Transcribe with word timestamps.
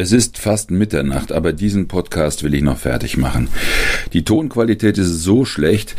Es 0.00 0.12
ist 0.12 0.38
fast 0.38 0.70
Mitternacht, 0.70 1.30
aber 1.30 1.52
diesen 1.52 1.86
Podcast 1.86 2.42
will 2.42 2.54
ich 2.54 2.62
noch 2.62 2.78
fertig 2.78 3.18
machen. 3.18 3.48
Die 4.14 4.24
Tonqualität 4.24 4.96
ist 4.96 5.22
so 5.22 5.44
schlecht, 5.44 5.94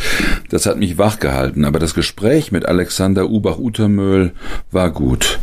das 0.50 0.66
hat 0.66 0.80
mich 0.80 0.98
wachgehalten, 0.98 1.66
aber 1.66 1.77
das 1.77 1.94
Gespräch 1.94 2.52
mit 2.52 2.66
Alexander 2.66 3.30
Ubach-Utermöhl 3.30 4.32
war 4.72 4.90
gut. 4.90 5.38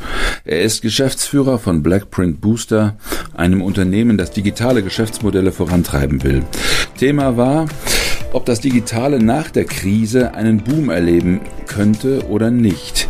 Er 0.45 0.63
ist 0.63 0.83
Geschäftsführer 0.83 1.61
von 1.61 1.85
Blackprint 1.85 2.41
Booster, 2.41 2.97
einem 3.33 3.63
Unternehmen, 3.63 4.19
das 4.19 4.33
digitale 4.33 4.83
Geschäftsmodelle 4.83 5.53
vorantreiben 5.53 6.25
will. 6.25 6.43
Thema 6.99 7.37
war, 7.37 7.69
ob 8.33 8.45
das 8.45 8.59
Digitale 8.59 9.23
nach 9.23 9.53
der 9.53 9.67
Krise 9.67 10.35
einen 10.35 10.65
Boom 10.65 10.91
erleben 10.91 11.43
könnte 11.69 12.27
oder 12.29 12.51
nicht. 12.51 13.08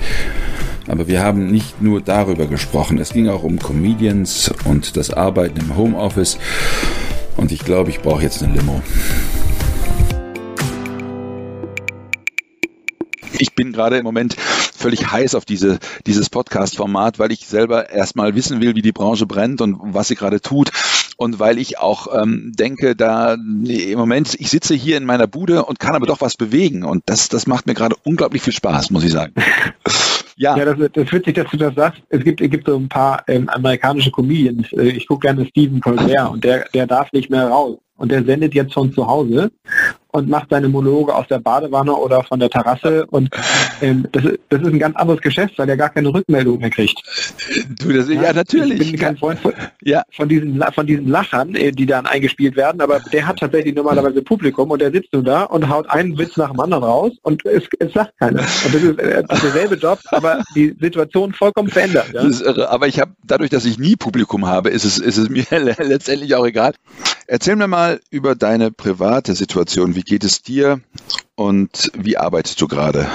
Aber 0.89 1.07
wir 1.07 1.23
haben 1.23 1.51
nicht 1.51 1.83
nur 1.83 2.01
darüber 2.01 2.47
gesprochen. 2.47 2.99
Es 2.99 3.13
ging 3.13 3.29
auch 3.29 3.43
um 3.43 3.59
Comedians 3.59 4.51
und 4.65 4.97
das 4.97 5.11
Arbeiten 5.11 5.61
im 5.61 5.77
Homeoffice. 5.77 6.39
Und 7.37 7.53
ich 7.53 7.61
glaube, 7.61 7.91
ich 7.91 8.01
brauche 8.01 8.23
jetzt 8.23 8.43
eine 8.43 8.55
Limo. 8.55 8.83
Ich 13.39 13.55
bin 13.55 13.73
gerade 13.73 13.99
im 13.99 14.05
Moment 14.05 14.35
völlig 14.35 15.13
heiß 15.13 15.35
auf 15.35 15.45
diese, 15.45 15.79
dieses 16.07 16.31
Podcast-Format, 16.31 17.19
weil 17.19 17.33
ich 17.33 17.47
selber 17.47 17.91
erstmal 17.91 18.35
wissen 18.35 18.61
will, 18.61 18.75
wie 18.75 18.83
die 18.83 18.93
Branche 18.93 19.27
brennt 19.27 19.61
und 19.61 19.77
was 19.81 20.09
sie 20.09 20.15
gerade 20.15 20.41
tut 20.41 20.71
und 21.17 21.39
weil 21.39 21.59
ich 21.59 21.79
auch 21.79 22.07
ähm, 22.21 22.53
denke, 22.57 22.97
da 22.97 23.35
im 23.35 23.99
Moment, 23.99 24.37
ich 24.39 24.51
sitze 24.51 24.75
hier 24.75 24.97
in 24.97 25.05
meiner 25.05 25.27
Bude 25.27 25.65
und 25.65 25.79
kann 25.79 25.95
aber 25.95 26.07
doch 26.07 26.21
was 26.21 26.37
bewegen 26.37 26.85
und 26.85 27.03
das, 27.07 27.29
das 27.29 27.47
macht 27.47 27.67
mir 27.67 27.75
gerade 27.75 27.97
unglaublich 28.05 28.43
viel 28.43 28.53
Spaß, 28.53 28.91
muss 28.91 29.05
ich 29.05 29.13
sagen. 29.13 29.35
Ja, 30.39 30.57
ja 30.57 30.65
das, 30.65 30.79
das 30.93 31.05
ist 31.05 31.13
witzig, 31.13 31.35
dass 31.35 31.51
du 31.51 31.57
das 31.57 31.75
sagst. 31.75 32.01
Es 32.09 32.23
gibt, 32.23 32.41
es 32.41 32.49
gibt 32.49 32.67
so 32.67 32.77
ein 32.77 32.89
paar 32.89 33.23
ähm, 33.27 33.49
amerikanische 33.49 34.13
Comedians. 34.13 34.73
Äh, 34.73 34.91
ich 34.91 35.07
gucke 35.07 35.27
gerne 35.27 35.45
Stephen 35.47 35.81
Colbert 35.81 36.31
und 36.31 36.45
der, 36.45 36.65
der 36.73 36.87
darf 36.87 37.13
nicht 37.13 37.29
mehr 37.29 37.49
raus. 37.49 37.79
Und 37.97 38.13
der 38.13 38.25
sendet 38.25 38.55
jetzt 38.55 38.73
von 38.73 38.93
zu 38.93 39.07
Hause 39.07 39.51
und 40.13 40.29
macht 40.29 40.51
seine 40.51 40.69
Monologe 40.69 41.15
aus 41.15 41.27
der 41.29 41.39
Badewanne 41.39 41.95
oder 41.95 42.23
von 42.25 42.41
der 42.41 42.51
Terrasse 42.51 43.07
und 43.07 43.31
ähm, 43.81 44.07
das, 44.13 44.25
das, 44.49 44.61
ist 44.63 44.67
ein 44.67 44.79
ganz 44.79 44.97
anderes 44.97 45.21
Geschäft, 45.21 45.59
weil 45.59 45.69
er 45.69 45.77
gar 45.77 45.91
keine 45.91 46.13
Rückmeldung 46.13 46.59
mehr 46.59 46.71
kriegt. 46.71 47.01
Du, 47.79 47.93
das, 47.93 48.09
ja, 48.09 48.23
ja, 48.23 48.33
natürlich. 48.33 48.81
Ich 48.81 48.91
bin 48.93 49.01
kein 49.01 49.17
Freund 49.17 49.39
von, 49.41 49.53
ja. 49.83 50.03
von, 50.13 50.29
diesen, 50.29 50.63
von 50.75 50.87
diesen 50.87 51.09
Lachern, 51.09 51.55
äh, 51.55 51.73
die 51.73 51.87
dann 51.87 52.07
eingespielt 52.07 52.57
werden, 52.57 52.81
aber 52.81 53.01
der 53.13 53.27
hat 53.27 53.39
tatsächlich 53.39 53.75
normalerweise 53.75 54.23
Publikum 54.23 54.71
und 54.71 54.81
der 54.81 54.91
sitzt 54.91 55.13
nur 55.13 55.23
da 55.23 55.45
und 55.45 55.69
haut 55.69 55.89
einen 55.91 56.17
Witz 56.19 56.37
nach 56.37 56.51
dem 56.51 56.61
anderen 56.61 56.85
raus 56.85 57.13
und 57.23 57.45
es, 57.45 57.65
es 57.79 57.93
sagt 57.93 58.19
keiner. 58.19 58.41
Und 58.41 58.75
das 58.75 58.83
ist, 58.83 58.99
äh, 58.99 59.23
derselbe 59.25 59.75
Job, 59.77 59.99
aber 60.11 60.43
die 60.55 60.75
Situation 60.81 61.33
vollkommen 61.33 61.69
verändert. 61.69 62.09
Ja? 62.13 62.23
Das 62.23 62.27
ist 62.27 62.43
irre. 62.43 62.71
Aber 62.71 62.87
ich 62.87 63.01
habe, 63.01 63.13
dadurch, 63.25 63.51
dass 63.51 63.65
ich 63.65 63.79
nie 63.79 63.97
Publikum 63.97 64.47
habe, 64.47 64.71
ist 64.71 64.85
es, 64.85 64.99
ist 64.99 65.17
es 65.17 65.29
mir 65.29 65.45
letztendlich 65.79 66.35
auch 66.35 66.47
egal. 66.47 66.75
Erzähl 67.31 67.57
mir 67.57 67.69
mal 67.69 68.01
über 68.11 68.35
deine 68.35 68.71
private 68.71 69.35
Situation. 69.35 69.95
Wie 69.95 70.03
geht 70.03 70.25
es 70.25 70.41
dir 70.41 70.81
und 71.35 71.93
wie 71.95 72.17
arbeitest 72.17 72.59
du 72.63 72.67
gerade? 72.67 73.07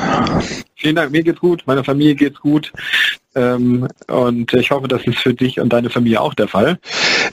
Vielen 0.76 0.96
Dank, 0.96 1.12
mir 1.12 1.24
geht's 1.24 1.40
gut, 1.40 1.64
meiner 1.66 1.84
Familie 1.84 2.14
geht's 2.14 2.40
gut. 2.40 2.72
Ähm, 3.34 3.88
und 4.08 4.54
ich 4.54 4.70
hoffe, 4.70 4.88
das 4.88 5.04
ist 5.08 5.18
für 5.18 5.34
dich 5.34 5.60
und 5.60 5.74
deine 5.74 5.90
Familie 5.90 6.22
auch 6.22 6.36
der 6.36 6.48
Fall. 6.48 6.78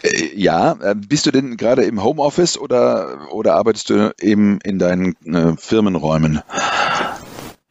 Äh, 0.02 0.30
ja, 0.34 0.72
äh, 0.80 0.94
bist 0.94 1.26
du 1.26 1.32
denn 1.32 1.58
gerade 1.58 1.84
im 1.84 2.02
Homeoffice 2.02 2.56
oder, 2.56 3.30
oder 3.30 3.56
arbeitest 3.56 3.90
du 3.90 4.14
eben 4.18 4.58
in 4.64 4.78
deinen 4.78 5.16
äh, 5.26 5.54
Firmenräumen? 5.58 6.40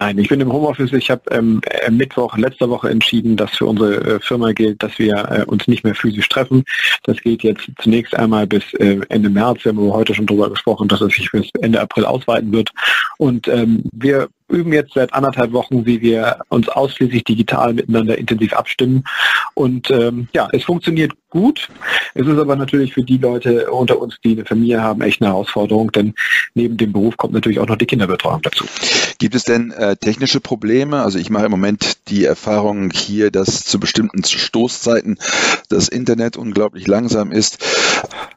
Nein, 0.01 0.17
ich 0.17 0.29
bin 0.29 0.39
im 0.39 0.51
Homeoffice. 0.51 0.93
Ich 0.93 1.11
habe 1.11 1.21
ähm, 1.29 1.59
Mittwoch 1.89 2.37
letzter 2.37 2.69
Woche 2.69 2.89
entschieden, 2.89 3.35
dass 3.35 3.57
für 3.57 3.65
unsere 3.65 4.15
äh, 4.15 4.19
Firma 4.21 4.53
gilt, 4.53 4.81
dass 4.81 4.97
wir 4.97 5.15
äh, 5.29 5.43
uns 5.43 5.67
nicht 5.67 5.83
mehr 5.83 5.93
physisch 5.93 6.29
treffen. 6.29 6.63
Das 7.03 7.19
geht 7.19 7.43
jetzt 7.43 7.69
zunächst 7.79 8.15
einmal 8.15 8.47
bis 8.47 8.63
äh, 8.75 9.01
Ende 9.09 9.29
März. 9.29 9.65
Wir 9.65 9.73
haben 9.73 9.91
heute 9.91 10.15
schon 10.15 10.25
darüber 10.25 10.49
gesprochen, 10.49 10.87
dass 10.87 11.01
es 11.01 11.13
sich 11.13 11.29
bis 11.31 11.49
Ende 11.61 11.81
April 11.81 12.05
ausweiten 12.05 12.53
wird. 12.53 12.71
Und 13.17 13.49
ähm, 13.49 13.83
wir 13.91 14.29
üben 14.49 14.73
jetzt 14.73 14.93
seit 14.93 15.13
anderthalb 15.13 15.53
Wochen, 15.53 15.85
wie 15.85 16.01
wir 16.01 16.39
uns 16.49 16.67
ausschließlich 16.69 17.23
digital 17.23 17.73
miteinander 17.73 18.17
intensiv 18.17 18.53
abstimmen. 18.53 19.03
Und 19.53 19.89
ähm, 19.91 20.27
ja, 20.33 20.49
es 20.51 20.63
funktioniert 20.63 21.13
gut. 21.29 21.69
Es 22.15 22.25
ist 22.25 22.37
aber 22.37 22.55
natürlich 22.55 22.93
für 22.93 23.03
die 23.03 23.17
Leute 23.17 23.69
unter 23.71 23.99
uns, 23.99 24.17
die 24.23 24.31
eine 24.31 24.45
Familie 24.45 24.81
haben, 24.81 25.01
echt 25.01 25.21
eine 25.21 25.31
Herausforderung, 25.31 25.91
denn 25.91 26.13
neben 26.55 26.77
dem 26.77 26.91
Beruf 26.91 27.17
kommt 27.17 27.33
natürlich 27.33 27.59
auch 27.59 27.67
noch 27.67 27.77
die 27.77 27.85
Kinderbetreuung 27.85 28.41
dazu. 28.41 28.65
Gibt 29.19 29.35
es 29.35 29.43
denn 29.43 29.71
äh, 29.71 29.95
technische 29.95 30.39
Probleme? 30.39 31.03
Also 31.03 31.19
ich 31.19 31.29
mache 31.29 31.45
im 31.45 31.51
Moment 31.51 32.09
die 32.09 32.25
Erfahrung 32.25 32.89
hier, 32.91 33.31
dass 33.31 33.63
zu 33.63 33.79
bestimmten 33.79 34.23
Stoßzeiten 34.23 35.19
das 35.69 35.87
Internet 35.87 36.37
unglaublich 36.37 36.87
langsam 36.87 37.31
ist. 37.31 37.63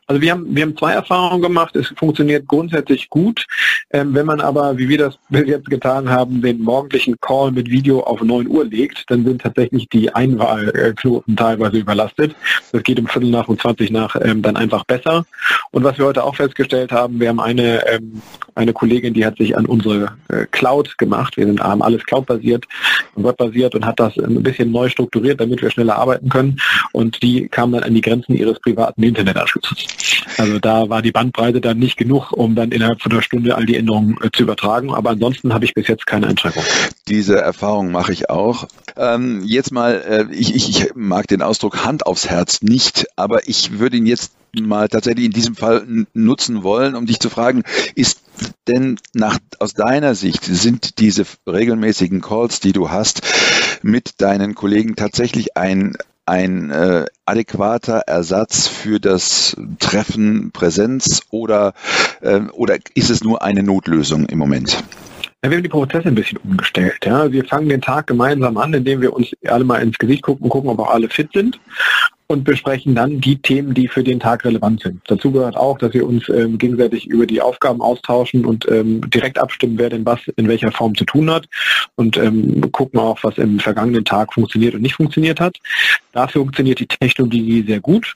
Also 0.06 0.21
wir 0.21 0.33
haben, 0.33 0.55
wir 0.55 0.62
haben 0.62 0.77
zwei 0.77 0.93
Erfahrungen 0.93 1.41
gemacht. 1.41 1.77
Es 1.77 1.89
funktioniert 1.97 2.47
grundsätzlich 2.47 3.09
gut. 3.09 3.47
Ähm, 3.91 4.15
wenn 4.15 4.27
man 4.27 4.41
aber, 4.41 4.77
wie 4.77 4.89
wir 4.89 4.99
das 4.99 5.19
jetzt 5.31 5.71
getan 5.71 6.02
haben, 6.09 6.43
den 6.43 6.61
morgendlichen 6.61 7.21
Call 7.21 7.53
mit 7.53 7.71
Video 7.71 8.01
auf 8.01 8.23
9 8.23 8.49
Uhr 8.49 8.65
legt, 8.65 9.05
dann 9.09 9.25
sind 9.25 9.43
tatsächlich 9.43 9.89
die 9.89 10.15
Einwahlknoten 10.15 11.37
teilweise 11.37 11.79
überlastet. 11.79 12.35
Das 12.73 12.83
geht 12.83 12.99
um 12.99 13.07
Viertel 13.07 13.31
nach 13.31 13.49
und 13.49 13.61
20 13.61 13.91
nach 13.91 14.17
ähm, 14.21 14.43
dann 14.43 14.57
einfach 14.57 14.85
besser. 14.85 15.25
Und 15.71 15.85
was 15.85 15.99
wir 15.99 16.07
heute 16.07 16.25
auch 16.25 16.37
festgestellt 16.37 16.93
haben, 16.93 17.21
wir 17.21 17.29
haben 17.29 17.41
eine, 17.41 17.87
ähm, 17.89 18.21
eine 18.55 18.73
Kollegin, 18.73 19.15
die 19.15 19.25
hat 19.25 19.39
sich 19.39 19.57
an 19.57 19.67
unsere 19.67 20.17
äh, 20.29 20.47
Cloud 20.51 20.99
gemacht. 20.99 21.37
Wir 21.37 21.47
sind, 21.47 21.61
haben 21.61 21.83
alles 21.83 22.05
Cloud-basiert, 22.05 22.67
Web-basiert 23.15 23.75
und 23.75 23.87
hat 23.87 23.99
das 23.99 24.17
ein 24.19 24.43
bisschen 24.43 24.71
neu 24.71 24.89
strukturiert, 24.89 25.41
damit 25.41 25.63
wir 25.63 25.71
schneller 25.71 25.97
arbeiten 25.97 26.29
können. 26.29 26.59
Und 26.93 27.23
die 27.23 27.49
kam 27.49 27.73
dann 27.73 27.83
an 27.83 27.95
die 27.95 28.01
Grenzen 28.01 28.34
ihres 28.34 28.61
privaten 28.61 29.03
Internetanschlusses. 29.03 29.87
Also 30.39 30.59
da 30.59 30.89
war 30.89 31.03
die 31.03 31.13
Bandbreite 31.13 31.61
dann 31.61 31.79
nicht 31.79 31.97
genug, 31.97 32.33
um 32.33 32.55
dann 32.55 32.73
innerhalb 32.73 33.01
von 33.01 33.13
einer 33.13 33.23
Stunde 33.23 33.55
all 33.57 33.67
die 33.67 33.77
Änderungen 33.77 34.17
äh, 34.23 34.31
zu 34.33 34.43
übertragen. 34.43 34.93
Aber 34.93 35.11
ansonsten 35.11 35.53
habe 35.53 35.65
ich 35.65 35.75
bis 35.75 35.89
jetzt 35.92 36.06
keine 36.06 36.26
Einschränkungen. 36.26 36.69
Diese 37.08 37.41
Erfahrung 37.41 37.91
mache 37.91 38.12
ich 38.12 38.30
auch. 38.30 38.69
Ähm, 38.97 39.42
jetzt 39.44 39.72
mal, 39.72 40.28
äh, 40.30 40.34
ich, 40.34 40.54
ich, 40.54 40.69
ich 40.69 40.94
mag 40.94 41.26
den 41.28 41.42
Ausdruck 41.42 41.84
Hand 41.84 42.06
aufs 42.06 42.28
Herz 42.28 42.62
nicht, 42.62 43.06
aber 43.16 43.48
ich 43.48 43.78
würde 43.78 43.97
ihn 43.97 44.06
jetzt 44.06 44.32
mal 44.60 44.88
tatsächlich 44.88 45.25
in 45.25 45.32
diesem 45.32 45.56
Fall 45.56 45.86
nutzen 46.12 46.62
wollen, 46.62 46.94
um 46.94 47.06
dich 47.06 47.20
zu 47.20 47.30
fragen, 47.30 47.62
ist 47.94 48.20
denn 48.69 48.98
nach, 49.14 49.38
aus 49.58 49.72
deiner 49.72 50.14
Sicht 50.14 50.44
sind 50.44 50.98
diese 50.98 51.25
regelmäßigen 51.47 52.20
Calls, 52.20 52.60
die 52.60 52.72
du 52.72 52.91
hast, 52.91 53.22
mit 53.82 54.20
deinen 54.20 54.54
Kollegen 54.54 54.97
tatsächlich 54.97 55.56
ein 55.56 55.97
ein 56.24 56.70
äh, 56.70 57.04
adäquater 57.24 58.04
Ersatz 58.06 58.69
für 58.69 59.00
das 59.00 59.56
Treffen 59.80 60.53
Präsenz 60.53 61.22
oder, 61.30 61.74
äh, 62.20 62.41
oder 62.53 62.78
ist 62.94 63.10
es 63.10 63.24
nur 63.24 63.42
eine 63.42 63.62
Notlösung 63.62 64.26
im 64.26 64.38
Moment? 64.38 64.82
Ja, 65.44 65.50
wir 65.50 65.56
haben 65.56 65.64
die 65.64 65.70
Prozesse 65.70 66.06
ein 66.06 66.14
bisschen 66.14 66.38
umgestellt. 66.38 67.04
Ja. 67.04 67.33
Wir 67.33 67.44
fangen 67.44 67.68
den 67.68 67.80
Tag 67.80 68.06
gemeinsam 68.06 68.56
an, 68.59 68.74
indem 68.74 69.00
wir 69.00 69.12
uns 69.12 69.33
alle 69.44 69.65
mal 69.65 69.83
ins 69.83 69.98
Gesicht 69.98 70.22
gucken 70.22 70.44
und 70.44 70.50
gucken, 70.50 70.71
ob 70.71 70.78
auch 70.78 70.91
alle 70.91 71.09
fit 71.09 71.30
sind 71.33 71.59
und 72.28 72.44
besprechen 72.44 72.94
dann 72.94 73.21
die 73.21 73.42
Themen, 73.42 73.74
die 73.74 73.89
für 73.89 74.04
den 74.04 74.21
Tag 74.21 74.44
relevant 74.44 74.83
sind. 74.83 75.03
Dazu 75.09 75.33
gehört 75.33 75.56
auch, 75.56 75.78
dass 75.78 75.92
wir 75.94 76.06
uns 76.06 76.28
ähm, 76.28 76.59
gegenseitig 76.59 77.06
über 77.06 77.27
die 77.27 77.41
Aufgaben 77.41 77.83
austauschen 77.83 78.44
und 78.44 78.68
ähm, 78.71 79.00
direkt 79.10 79.39
abstimmen, 79.39 79.78
wer 79.78 79.91
denn 79.91 80.06
was 80.06 80.21
in 80.36 80.47
welcher 80.47 80.71
Form 80.71 80.94
zu 80.94 81.04
tun 81.04 81.28
hat 81.28 81.47
und 81.97 82.16
ähm, 82.16 82.71
gucken 82.71 83.00
auch, 83.00 83.18
was 83.22 83.36
im 83.36 83.59
vergangenen 83.59 84.04
Tag 84.04 84.33
funktioniert 84.33 84.74
und 84.74 84.83
nicht 84.83 84.95
funktioniert 84.95 85.41
hat. 85.41 85.59
Dafür 86.12 86.42
funktioniert 86.42 86.80
die 86.80 86.86
Technologie 86.86 87.64
sehr 87.66 87.80
gut. 87.80 88.14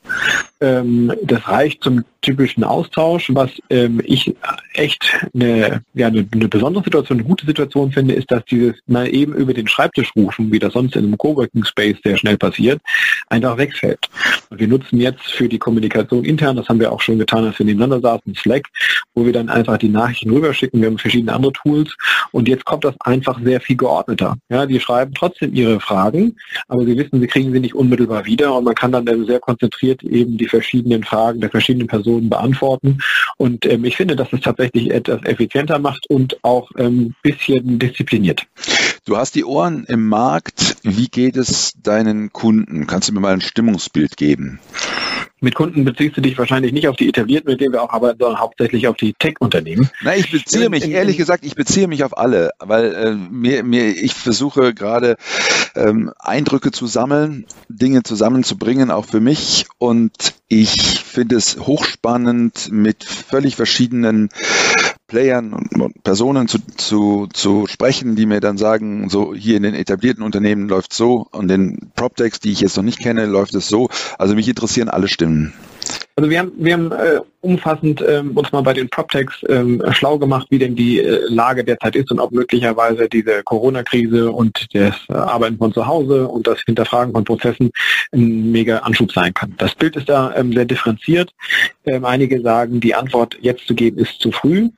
Ähm, 0.61 1.13
das 1.23 1.47
reicht 1.49 1.83
zum 1.83 2.05
typischen 2.23 2.65
Austausch. 2.65 3.31
Was 3.33 3.51
ähm, 3.71 4.01
ich 4.05 4.35
echt 4.75 5.05
eine, 5.35 5.83
ja, 5.95 6.09
eine, 6.09 6.27
eine, 6.33 6.49
besondere 6.49 6.83
Situation, 6.83 7.19
eine 7.19 7.29
gute 7.29 7.47
Situation 7.47 7.93
finde, 7.93 8.15
ist, 8.15 8.31
dass 8.31 8.45
dieses 8.47 8.75
mal 8.87 9.13
eben 9.15 9.33
über 9.35 9.55
den 9.55 9.69
Schreibtisch 9.69 10.11
rufen, 10.17 10.51
wie 10.51 10.59
das 10.59 10.73
sonst 10.73 10.97
in 10.97 11.05
einem 11.05 11.19
Coworking 11.19 11.65
Space 11.65 11.97
sehr 12.05 12.17
schnell 12.17 12.37
passiert, 12.37 12.81
einfach 13.29 13.57
wegfällt. 13.57 14.09
Und 14.51 14.59
wir 14.61 14.69
nutzen 14.69 15.01
jetzt 15.01 15.23
für 15.23 15.49
die 15.49 15.59
Kommunikation 15.59 16.25
intern, 16.25 16.57
das 16.57 16.69
haben 16.69 16.81
wir 16.81 16.93
auch 16.93 17.01
schon 17.01 17.19
getan, 17.19 17.45
als 17.45 17.59
wir 17.59 17.67
nebeneinander 17.67 18.01
saßen, 18.01 18.35
Slack, 18.35 18.67
wo 19.15 19.25
wir 19.25 19.33
dann 19.33 19.49
einfach 19.49 19.79
die 19.79 19.89
Nachrichten 19.89 20.31
rüberschicken. 20.31 20.81
Wir 20.81 20.89
haben 20.89 20.99
verschiedene 20.99 21.33
andere 21.33 21.53
Tools 21.53 21.95
und 22.33 22.49
jetzt 22.49 22.65
kommt 22.65 22.85
das 22.85 22.95
einfach 23.01 23.41
sehr 23.43 23.61
viel 23.61 23.77
geordneter. 23.77 24.37
Ja, 24.49 24.67
die 24.67 24.81
schreiben 24.81 25.15
trotzdem 25.15 25.55
ihre 25.55 25.81
Fragen, 25.81 26.37
aber 26.69 26.85
sie 26.85 26.97
wissen, 26.97 27.21
sie 27.21 27.27
kriegen 27.27 27.53
sie 27.53 27.61
nicht 27.61 27.75
unmittelbar 27.87 28.27
wieder 28.27 28.55
und 28.55 28.65
man 28.65 28.75
kann 28.75 28.93
dann 28.93 29.27
sehr 29.27 29.41
konzentriert 29.41 30.03
eben 30.03 30.37
die 30.37 30.49
verschiedenen 30.49 31.05
Fragen 31.05 31.41
der 31.41 31.51
verschiedenen 31.51 31.87
Personen 31.87 32.29
beantworten. 32.29 32.99
Und 33.37 33.65
ähm, 33.67 33.85
ich 33.85 33.97
finde, 33.97 34.17
dass 34.17 34.33
es 34.33 34.41
tatsächlich 34.41 34.91
etwas 34.91 35.23
effizienter 35.25 35.79
macht 35.79 36.07
und 36.09 36.37
auch 36.45 36.71
ein 36.73 36.87
ähm, 36.87 37.15
bisschen 37.23 37.79
diszipliniert. 37.79 38.47
Du 39.05 39.17
hast 39.17 39.37
die 39.37 39.45
Ohren 39.45 39.85
im 39.85 40.09
Markt. 40.09 40.77
Wie 40.83 41.09
geht 41.09 41.37
es 41.37 41.75
deinen 41.81 42.33
Kunden? 42.33 42.87
Kannst 42.87 43.09
du 43.09 43.13
mir 43.13 43.21
mal 43.21 43.33
ein 43.33 43.41
Stimmungsbild 43.41 44.17
geben? 44.17 44.59
Mit 45.41 45.55
Kunden 45.55 45.85
beziehst 45.85 46.17
du 46.17 46.23
dich 46.23 46.39
wahrscheinlich 46.39 46.73
nicht 46.73 46.89
auf 46.89 46.97
die 46.97 47.09
etablierten, 47.09 47.51
mit 47.51 47.61
denen 47.61 47.75
wir 47.75 47.83
auch 47.83 47.91
arbeiten, 47.91 48.19
sondern 48.19 48.41
hauptsächlich 48.41 48.89
auf 48.89 48.97
die 48.97 49.13
Tech-Unternehmen. 49.13 49.91
Na, 50.03 50.17
ich 50.17 50.31
beziehe 50.31 50.71
mich, 50.71 50.89
ehrlich 50.89 51.19
gesagt, 51.19 51.45
ich 51.45 51.55
beziehe 51.55 51.89
mich 51.89 52.05
auf 52.05 52.17
alle, 52.17 52.51
weil 52.59 52.95
äh, 52.95 53.15
mir, 53.15 53.63
mir, 53.63 53.89
ich 53.89 54.15
versuche 54.15 54.73
gerade 54.73 55.17
ähm, 55.75 56.11
Eindrücke 56.19 56.71
zu 56.71 56.87
sammeln, 56.87 57.45
Dinge 57.69 58.03
zusammenzubringen, 58.03 58.91
auch 58.91 59.05
für 59.05 59.21
mich. 59.21 59.67
Und 59.79 60.35
ich 60.49 61.05
finde 61.05 61.37
es 61.37 61.59
hochspannend, 61.59 62.71
mit 62.71 63.05
völlig 63.05 63.57
verschiedenen 63.57 64.31
Playern 65.07 65.53
und 65.53 66.03
Personen 66.03 66.49
zu, 66.49 66.59
zu, 66.77 67.29
zu 67.33 67.67
sprechen, 67.69 68.17
die 68.17 68.27
mir 68.27 68.41
dann 68.41 68.59
sagen, 68.59 69.09
so 69.09 69.35
hier 69.35 69.57
in 69.57 69.63
den 69.63 69.75
etablierten 69.75 70.25
Unternehmen 70.25 70.69
läuft 70.69 70.93
so 70.93 71.29
und 71.31 71.49
den 71.49 71.93
PropTechs, 71.95 72.41
die 72.41 72.51
ich 72.51 72.61
jetzt 72.61 72.77
noch 72.77 72.83
nicht 72.83 72.99
kenne, 72.99 73.27
läuft 73.27 73.55
es 73.55 73.69
so. 73.69 73.89
Also 74.19 74.35
mich 74.35 74.49
interessieren 74.49 74.89
alle 74.89 75.07
Stimmen. 75.07 75.26
Also 76.17 76.31
wir 76.31 76.39
haben, 76.39 76.53
wir 76.57 76.73
haben 76.73 76.93
äh, 76.93 77.21
umfassend 77.47 78.05
ähm, 78.07 78.33
uns 78.37 78.51
mal 78.51 78.63
bei 78.63 78.73
den 78.73 78.89
PropTechs 78.89 79.45
ähm, 79.49 79.81
schlau 79.93 80.19
gemacht, 80.19 80.49
wie 80.51 80.59
denn 80.59 80.75
die 80.75 80.99
äh, 80.99 81.21
Lage 81.29 81.63
derzeit 81.63 81.95
ist 81.95 82.11
und 82.11 82.19
ob 82.19 82.33
möglicherweise 82.33 83.09
diese 83.09 83.43
Corona-Krise 83.45 84.33
und 84.33 84.67
das 84.75 84.97
äh, 85.09 85.15
Arbeiten 85.15 85.57
von 85.57 85.73
zu 85.73 85.87
Hause 85.87 86.27
und 86.27 86.47
das 86.47 86.61
Hinterfragen 86.67 87.13
von 87.13 87.25
Prozessen 87.25 87.71
ein 88.13 88.51
mega 88.51 88.79
Anschub 88.79 89.13
sein 89.13 89.33
kann. 89.33 89.55
Das 89.59 89.75
Bild 89.75 89.97
ist 89.97 90.09
da 90.09 90.35
ähm, 90.35 90.53
sehr 90.53 90.65
differenziert. 90.65 91.31
Ähm, 91.85 92.05
einige 92.05 92.41
sagen, 92.41 92.81
die 92.81 92.95
Antwort 92.95 93.37
jetzt 93.41 93.67
zu 93.69 93.75
geben 93.75 93.99
ist 93.99 94.21
zu 94.21 94.33
früh. 94.33 94.69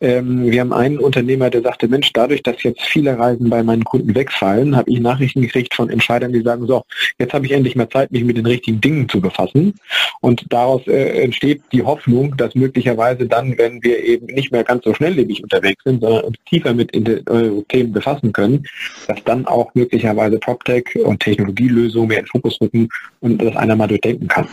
Ähm, 0.00 0.50
wir 0.50 0.60
haben 0.60 0.72
einen 0.72 0.98
Unternehmer, 0.98 1.50
der 1.50 1.62
sagte, 1.62 1.88
Mensch, 1.88 2.12
dadurch, 2.12 2.42
dass 2.42 2.62
jetzt 2.62 2.82
viele 2.82 3.18
Reisen 3.18 3.50
bei 3.50 3.62
meinen 3.64 3.84
Kunden 3.84 4.14
wegfallen, 4.14 4.76
habe 4.76 4.90
ich 4.90 5.00
Nachrichten 5.00 5.42
gekriegt 5.42 5.74
von 5.74 5.90
Entscheidern, 5.90 6.32
die 6.32 6.42
sagen, 6.42 6.66
so, 6.66 6.84
jetzt 7.18 7.34
habe 7.34 7.46
ich 7.46 7.52
endlich 7.52 7.74
mehr 7.74 7.90
Zeit, 7.90 8.12
mich 8.12 8.22
mit 8.22 8.36
den 8.36 8.46
richtigen 8.46 8.80
Dingen 8.80 9.08
zu 9.08 9.20
befassen. 9.20 9.74
Und 10.20 10.44
daraus 10.50 10.86
äh, 10.86 11.22
entsteht 11.22 11.62
die 11.72 11.82
Hoffnung, 11.82 12.03
dass 12.36 12.54
möglicherweise 12.54 13.26
dann, 13.26 13.56
wenn 13.58 13.82
wir 13.82 14.02
eben 14.04 14.26
nicht 14.26 14.52
mehr 14.52 14.64
ganz 14.64 14.84
so 14.84 14.94
schnelllebig 14.94 15.42
unterwegs 15.42 15.82
sind, 15.84 16.00
sondern 16.00 16.24
uns 16.24 16.36
tiefer 16.48 16.74
mit 16.74 16.94
den 16.94 17.06
äh, 17.06 17.62
Themen 17.68 17.92
befassen 17.92 18.32
können, 18.32 18.64
dass 19.08 19.22
dann 19.24 19.46
auch 19.46 19.74
möglicherweise 19.74 20.38
PropTech 20.38 20.96
und 21.04 21.20
Technologielösungen 21.20 22.08
mehr 22.08 22.20
in 22.20 22.26
Fokus 22.26 22.60
rücken 22.60 22.88
und 23.20 23.38
das 23.38 23.56
einer 23.56 23.76
mal 23.76 23.86
durchdenken 23.86 24.28
kann. 24.28 24.48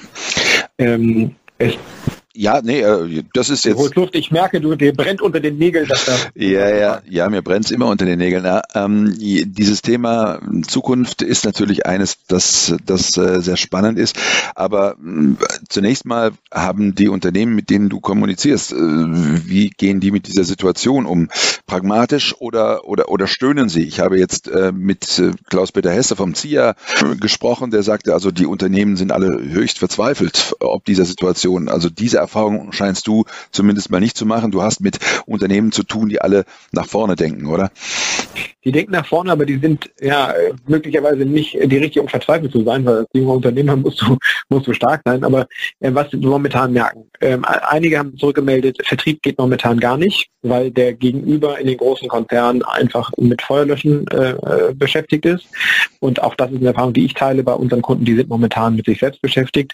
Ähm, 0.77 1.35
es 1.57 1.77
ja, 2.33 2.61
nee, 2.61 2.81
äh, 2.81 3.23
das 3.33 3.49
ist 3.49 3.65
jetzt. 3.65 3.95
Luft, 3.95 4.15
ich 4.15 4.31
merke, 4.31 4.61
du, 4.61 4.75
dir 4.75 4.93
brennt 4.93 5.21
unter 5.21 5.39
den 5.39 5.57
Nägeln. 5.57 5.87
Dass 5.87 6.05
da 6.05 6.13
ja, 6.35 6.69
ja, 6.69 7.01
ja, 7.07 7.29
mir 7.29 7.41
brennt 7.41 7.65
es 7.65 7.71
immer 7.71 7.87
unter 7.87 8.05
den 8.05 8.19
Nägeln. 8.19 8.45
Ja, 8.45 8.61
ähm, 8.73 9.15
dieses 9.17 9.81
Thema 9.81 10.39
Zukunft 10.67 11.21
ist 11.21 11.45
natürlich 11.45 11.85
eines, 11.85 12.17
das, 12.27 12.75
das 12.85 13.17
äh, 13.17 13.41
sehr 13.41 13.57
spannend 13.57 13.99
ist. 13.99 14.15
Aber 14.55 14.93
äh, 14.93 15.35
zunächst 15.69 16.05
mal 16.05 16.31
haben 16.53 16.95
die 16.95 17.09
Unternehmen, 17.09 17.55
mit 17.55 17.69
denen 17.69 17.89
du 17.89 17.99
kommunizierst, 17.99 18.71
äh, 18.71 18.75
wie 18.75 19.69
gehen 19.69 19.99
die 19.99 20.11
mit 20.11 20.27
dieser 20.27 20.43
Situation 20.43 21.05
um? 21.05 21.29
Pragmatisch 21.65 22.35
oder, 22.39 22.87
oder, 22.87 23.09
oder 23.09 23.27
stöhnen 23.27 23.69
sie? 23.69 23.83
Ich 23.83 23.99
habe 23.99 24.17
jetzt 24.17 24.47
äh, 24.47 24.71
mit 24.71 25.19
äh, 25.19 25.31
Klaus-Peter 25.49 25.91
Hesse 25.91 26.15
vom 26.15 26.33
ZIA 26.33 26.75
gesprochen, 27.19 27.71
der 27.71 27.83
sagte, 27.83 28.13
also 28.13 28.31
die 28.31 28.45
Unternehmen 28.45 28.95
sind 28.95 29.11
alle 29.11 29.41
höchst 29.41 29.79
verzweifelt 29.79 30.55
ob 30.59 30.85
dieser 30.85 31.05
Situation. 31.05 31.69
Also 31.69 31.89
diese 31.89 32.20
Erfahrung 32.21 32.71
scheinst 32.71 33.07
du 33.07 33.25
zumindest 33.51 33.91
mal 33.91 33.99
nicht 33.99 34.17
zu 34.17 34.25
machen. 34.25 34.51
Du 34.51 34.61
hast 34.61 34.81
mit 34.81 34.99
Unternehmen 35.25 35.71
zu 35.71 35.83
tun, 35.83 36.09
die 36.09 36.21
alle 36.21 36.45
nach 36.71 36.87
vorne 36.87 37.15
denken, 37.15 37.47
oder? 37.47 37.71
Die 38.63 38.71
denken 38.71 38.91
nach 38.91 39.07
vorne, 39.07 39.31
aber 39.31 39.45
die 39.45 39.57
sind 39.57 39.89
ja 39.99 40.33
möglicherweise 40.67 41.25
nicht 41.25 41.53
die 41.53 41.77
richtige, 41.77 42.03
um 42.03 42.07
verzweifelt 42.07 42.51
zu 42.51 42.63
sein, 42.63 42.85
weil 42.85 42.97
als 42.97 43.07
junger 43.13 43.33
Unternehmer 43.33 43.75
musst 43.75 44.01
du, 44.01 44.17
musst 44.49 44.67
du 44.67 44.73
stark 44.73 45.01
sein. 45.03 45.23
Aber 45.23 45.47
äh, 45.79 45.91
was 45.93 46.11
wir 46.11 46.19
momentan 46.19 46.71
merken, 46.71 47.05
ähm, 47.21 47.43
einige 47.45 47.97
haben 47.97 48.15
zurückgemeldet, 48.17 48.77
Vertrieb 48.85 49.21
geht 49.23 49.39
momentan 49.39 49.79
gar 49.79 49.97
nicht, 49.97 50.29
weil 50.43 50.69
der 50.69 50.93
Gegenüber 50.93 51.59
in 51.59 51.67
den 51.67 51.77
großen 51.77 52.07
Konzernen 52.07 52.61
einfach 52.63 53.11
mit 53.17 53.41
Feuerlöschen 53.41 54.07
äh, 54.09 54.31
äh 54.31 54.73
beschäftigt 54.75 55.25
ist. 55.25 55.47
Und 55.99 56.21
auch 56.21 56.35
das 56.35 56.51
ist 56.51 56.57
eine 56.57 56.67
Erfahrung, 56.67 56.93
die 56.93 57.05
ich 57.05 57.13
teile 57.13 57.43
bei 57.43 57.53
unseren 57.53 57.81
Kunden, 57.81 58.05
die 58.05 58.15
sind 58.15 58.29
momentan 58.29 58.75
mit 58.75 58.85
sich 58.85 58.99
selbst 58.99 59.21
beschäftigt 59.21 59.73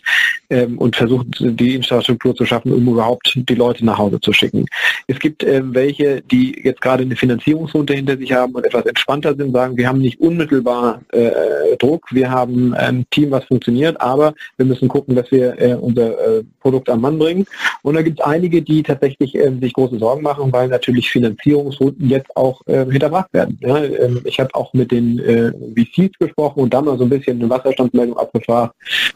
ähm, 0.49 0.77
und 0.77 0.95
versuchen 0.95 1.31
die 1.39 1.75
Infrastruktur 1.75 2.35
zu 2.37 2.45
schaffen, 2.45 2.73
um 2.73 2.87
überhaupt 2.87 3.33
die 3.35 3.55
Leute 3.55 3.85
nach 3.85 3.97
Hause 3.97 4.19
zu 4.21 4.31
schicken. 4.31 4.65
Es 5.07 5.19
gibt 5.19 5.43
ähm, 5.43 5.73
welche, 5.73 6.21
die 6.21 6.61
jetzt 6.63 6.81
gerade 6.81 7.03
eine 7.03 7.15
Finanzierungsrunde 7.15 7.93
hinter 7.93 8.17
sich 8.17 8.31
haben 8.31 8.53
und 8.53 8.65
etwas 8.65 8.85
entspannter 8.85 9.35
sind, 9.35 9.53
sagen, 9.53 9.77
wir 9.77 9.87
haben 9.87 9.99
nicht 9.99 10.19
unmittelbar 10.19 11.01
äh, 11.11 11.31
Druck, 11.79 12.05
wir 12.11 12.29
haben 12.29 12.73
ein 12.73 13.05
Team, 13.11 13.31
was 13.31 13.45
funktioniert, 13.45 13.99
aber 13.99 14.33
wir 14.57 14.65
müssen 14.65 14.87
gucken, 14.87 15.15
dass 15.15 15.31
wir 15.31 15.59
äh, 15.59 15.73
unser 15.75 16.37
äh, 16.39 16.43
Produkt 16.59 16.89
am 16.89 17.01
Mann 17.01 17.17
bringen. 17.17 17.45
Und 17.83 17.95
da 17.95 18.01
gibt 18.01 18.19
es 18.19 18.25
einige, 18.25 18.61
die 18.61 18.83
tatsächlich 18.83 19.35
äh, 19.35 19.51
sich 19.59 19.73
große 19.73 19.99
Sorgen 19.99 20.23
machen, 20.23 20.51
weil 20.51 20.67
natürlich 20.67 21.09
Finanzierungsrunden 21.09 22.09
jetzt 22.09 22.35
auch 22.35 22.61
äh, 22.67 22.85
hinterfragt 22.85 23.33
werden. 23.33 23.57
Ja, 23.61 23.83
ähm, 23.83 24.21
ich 24.25 24.39
habe 24.39 24.53
auch 24.53 24.73
mit 24.73 24.91
den 24.91 25.19
äh, 25.19 25.51
VCs 25.75 26.17
gesprochen 26.19 26.61
und 26.61 26.73
da 26.73 26.81
mal 26.81 26.97
so 26.97 27.03
ein 27.03 27.09
bisschen 27.09 27.39
eine 27.39 27.49
Wasserstandsmeldung 27.49 28.17
abgefragt. 28.17 28.73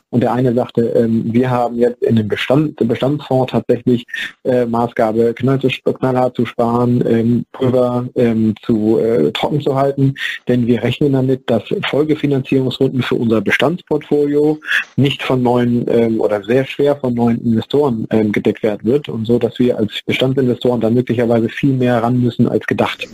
Und 0.10 0.22
der 0.22 0.34
eine 0.34 0.54
sagte, 0.54 0.82
ähm, 0.90 1.24
wir 1.32 1.50
haben 1.50 1.78
jetzt 1.78 2.02
in 2.04 2.16
dem 2.16 2.28
Bestand, 2.28 2.80
Bestandsfonds 3.12 3.52
tatsächlich 3.52 4.06
äh, 4.44 4.66
Maßgabe 4.66 5.34
knall 5.34 5.60
zu, 5.60 5.68
knallhart 5.68 6.36
zu 6.36 6.46
sparen, 6.46 7.04
ähm, 7.08 7.46
Pulver 7.52 8.08
ähm, 8.16 8.56
zu 8.62 9.00
äh, 9.00 9.32
trocken 9.32 9.62
zu 9.62 9.76
halten, 9.76 10.16
denn 10.48 10.68
wir 10.68 10.82
rechnen 10.82 11.14
damit, 11.14 11.50
dass 11.50 11.64
Folgefinanzierungsrunden 11.90 13.02
für 13.02 13.16
unser 13.16 13.42
Bestandsportfolio 13.42 14.60
nicht 14.96 15.24
von 15.24 15.42
neuen 15.42 15.86
ähm, 15.90 16.20
oder 16.20 16.44
sehr 16.44 16.66
schwer 16.66 16.96
von 16.96 17.14
neuen 17.14 17.44
Investoren 17.44 18.08
ähm, 18.12 18.32
gedeckt 18.32 18.64
werden 18.64 18.82
wird 18.84 19.10
und 19.10 19.26
so, 19.26 19.40
dass 19.40 19.58
wir 19.60 19.78
als 19.78 20.00
Bestandsinvestoren 20.06 20.82
da 20.82 20.90
möglicherweise 20.90 21.50
viel 21.50 21.74
mehr 21.74 22.02
ran 22.02 22.22
müssen 22.22 22.48
als 22.48 22.66
gedacht. 22.66 23.08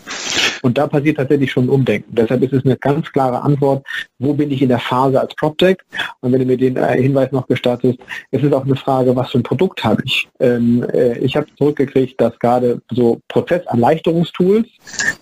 Und 0.62 0.78
da 0.78 0.88
passiert 0.88 1.18
tatsächlich 1.18 1.52
schon 1.52 1.66
ein 1.66 1.70
Umdenken. 1.70 2.14
Deshalb 2.16 2.44
ist 2.44 2.54
es 2.54 2.66
eine 2.66 2.78
ganz 2.78 3.12
klare 3.12 3.42
Antwort, 3.42 3.86
wo 4.20 4.34
bin 4.34 4.52
ich 4.52 4.62
in 4.62 4.70
der 4.70 4.80
Phase 4.80 5.20
als 5.20 5.34
PropTech? 5.36 5.78
Und 6.22 6.32
wenn 6.32 6.40
du 6.40 6.46
mir 6.46 6.58
den 6.58 6.76
äh, 6.76 7.02
Hinweis 7.02 7.32
noch 7.32 7.48
gestattest, 7.48 8.00
es 8.32 8.44
ist 8.44 8.54
auch 8.54 8.66
eine 8.66 8.76
Frage, 8.76 9.16
was 9.16 9.32
für 9.32 9.40
ein 9.40 9.44
Produkt 9.44 9.84
habe 9.84 10.02
ich? 10.06 10.28
Ähm, 10.40 10.86
äh, 10.94 11.18
ich 11.20 11.36
habe 11.36 11.48
zurückgekriegt, 11.58 12.20
dass 12.20 12.38
gerade 12.40 12.82
so 12.92 13.20
Prozesserleichterungstools 13.28 14.68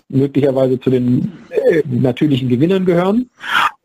möglicherweise 0.08 0.80
zu 0.80 0.90
den 0.90 1.32
äh, 1.50 1.82
natürlichen 1.86 2.48
Gewinnern 2.48 2.84
gehören 2.84 3.30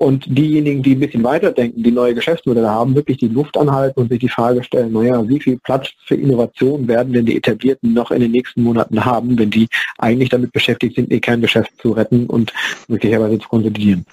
und 0.01 0.25
diejenigen, 0.27 0.81
die 0.81 0.96
ein 0.96 1.00
bisschen 1.00 1.24
weiterdenken, 1.24 1.84
die 1.84 1.91
neue 1.91 2.15
Geschäftsmodelle 2.15 2.67
haben, 2.67 2.96
wirklich 2.96 3.17
die 3.17 3.27
Luft 3.27 3.55
anhalten 3.55 4.00
und 4.00 4.10
sich 4.10 4.17
die 4.17 4.29
Frage 4.29 4.63
stellen, 4.63 4.93
naja, 4.93 5.29
wie 5.29 5.39
viel 5.39 5.60
Platz 5.60 5.89
für 6.08 6.15
Innovation 6.15 6.88
werden 6.88 7.13
denn 7.13 7.27
die 7.27 7.38
Etablierten 7.38 7.93
noch 7.93 8.10
in 8.10 8.22
den 8.22 8.31
nächsten 8.31 8.63
Monaten 8.63 9.05
haben, 9.05 9.38
wenn 9.38 9.51
die 9.51 9.67
eigentlich 10.00 10.29
damit 10.29 10.53
beschäftigt 10.53 10.96
sind, 10.96 11.12
ihr 11.12 11.22
Kerngeschäft 11.22 11.72
zu 11.79 11.91
retten 11.91 12.25
und 12.25 12.51
möglicherweise 12.88 13.38
zu 13.38 13.48
konsolidieren. 13.48 14.03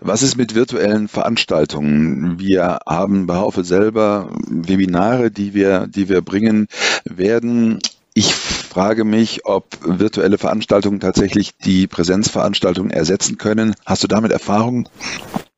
Was 0.00 0.22
ist 0.22 0.38
mit 0.38 0.54
virtuellen 0.54 1.08
Veranstaltungen? 1.08 2.38
Wir 2.38 2.78
haben 2.86 3.26
bei 3.26 3.36
Haufe 3.36 3.64
selber 3.64 4.30
Webinare, 4.48 5.30
die 5.30 5.52
wir, 5.52 5.86
die 5.88 6.08
wir 6.08 6.22
bringen 6.22 6.68
werden. 7.04 7.80
Ich 8.74 8.80
frage 8.80 9.04
mich, 9.04 9.46
ob 9.46 9.66
virtuelle 9.84 10.36
Veranstaltungen 10.36 10.98
tatsächlich 10.98 11.56
die 11.58 11.86
Präsenzveranstaltungen 11.86 12.90
ersetzen 12.90 13.38
können. 13.38 13.76
Hast 13.86 14.02
du 14.02 14.08
damit 14.08 14.32
Erfahrung? 14.32 14.88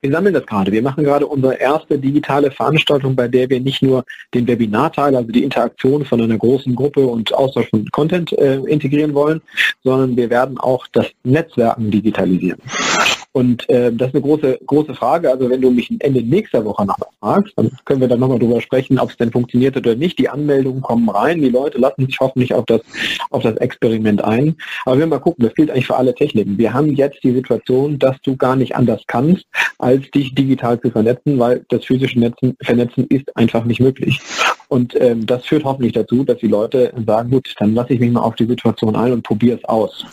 Wir 0.02 0.12
sammeln 0.12 0.34
das 0.34 0.44
gerade. 0.44 0.70
Wir 0.70 0.82
machen 0.82 1.02
gerade 1.02 1.26
unsere 1.26 1.54
erste 1.54 1.98
digitale 1.98 2.50
Veranstaltung, 2.50 3.16
bei 3.16 3.26
der 3.26 3.48
wir 3.48 3.58
nicht 3.58 3.82
nur 3.82 4.04
den 4.34 4.46
Webinarteil, 4.46 5.16
also 5.16 5.32
die 5.32 5.44
Interaktion 5.44 6.04
von 6.04 6.20
einer 6.20 6.36
großen 6.36 6.74
Gruppe 6.74 7.06
und 7.06 7.32
Austausch 7.32 7.70
von 7.70 7.90
Content 7.90 8.34
äh, 8.34 8.56
integrieren 8.56 9.14
wollen, 9.14 9.40
sondern 9.82 10.14
wir 10.14 10.28
werden 10.28 10.58
auch 10.58 10.86
das 10.92 11.06
Netzwerken 11.24 11.90
digitalisieren. 11.90 12.60
Und 13.36 13.68
äh, 13.68 13.92
das 13.92 14.08
ist 14.08 14.14
eine 14.14 14.22
große, 14.22 14.60
große 14.64 14.94
Frage. 14.94 15.30
Also 15.30 15.50
wenn 15.50 15.60
du 15.60 15.70
mich 15.70 15.94
Ende 15.98 16.22
nächster 16.22 16.64
Woche 16.64 16.86
noch 16.86 16.96
fragst, 17.20 17.52
dann 17.56 17.70
können 17.84 18.00
wir 18.00 18.08
dann 18.08 18.18
nochmal 18.18 18.38
drüber 18.38 18.62
sprechen, 18.62 18.98
ob 18.98 19.10
es 19.10 19.18
denn 19.18 19.30
funktioniert 19.30 19.76
oder 19.76 19.94
nicht. 19.94 20.18
Die 20.18 20.30
Anmeldungen 20.30 20.80
kommen 20.80 21.06
rein, 21.10 21.42
die 21.42 21.50
Leute 21.50 21.76
lassen 21.76 22.06
sich 22.06 22.18
hoffentlich 22.18 22.54
auf 22.54 22.64
das, 22.64 22.80
auf 23.28 23.42
das 23.42 23.58
Experiment 23.58 24.24
ein. 24.24 24.56
Aber 24.86 24.98
wir 24.98 25.06
mal 25.06 25.18
gucken, 25.18 25.44
das 25.44 25.52
gilt 25.52 25.70
eigentlich 25.70 25.86
für 25.86 25.96
alle 25.96 26.14
Techniken. 26.14 26.56
Wir 26.56 26.72
haben 26.72 26.94
jetzt 26.94 27.22
die 27.24 27.32
Situation, 27.32 27.98
dass 27.98 28.16
du 28.22 28.38
gar 28.38 28.56
nicht 28.56 28.74
anders 28.74 29.02
kannst, 29.06 29.44
als 29.76 30.10
dich 30.12 30.34
digital 30.34 30.80
zu 30.80 30.90
vernetzen, 30.90 31.38
weil 31.38 31.62
das 31.68 31.84
physische 31.84 32.18
Netzen, 32.18 32.56
Vernetzen 32.62 33.06
ist 33.08 33.36
einfach 33.36 33.66
nicht 33.66 33.80
möglich. 33.80 34.18
Und 34.68 34.98
ähm, 34.98 35.26
das 35.26 35.44
führt 35.44 35.64
hoffentlich 35.64 35.92
dazu, 35.92 36.24
dass 36.24 36.38
die 36.38 36.48
Leute 36.48 36.90
sagen, 37.06 37.30
gut, 37.30 37.54
dann 37.58 37.74
lasse 37.74 37.92
ich 37.92 38.00
mich 38.00 38.12
mal 38.12 38.22
auf 38.22 38.36
die 38.36 38.46
Situation 38.46 38.96
ein 38.96 39.12
und 39.12 39.24
probiere 39.24 39.58
es 39.58 39.64
aus. 39.66 40.06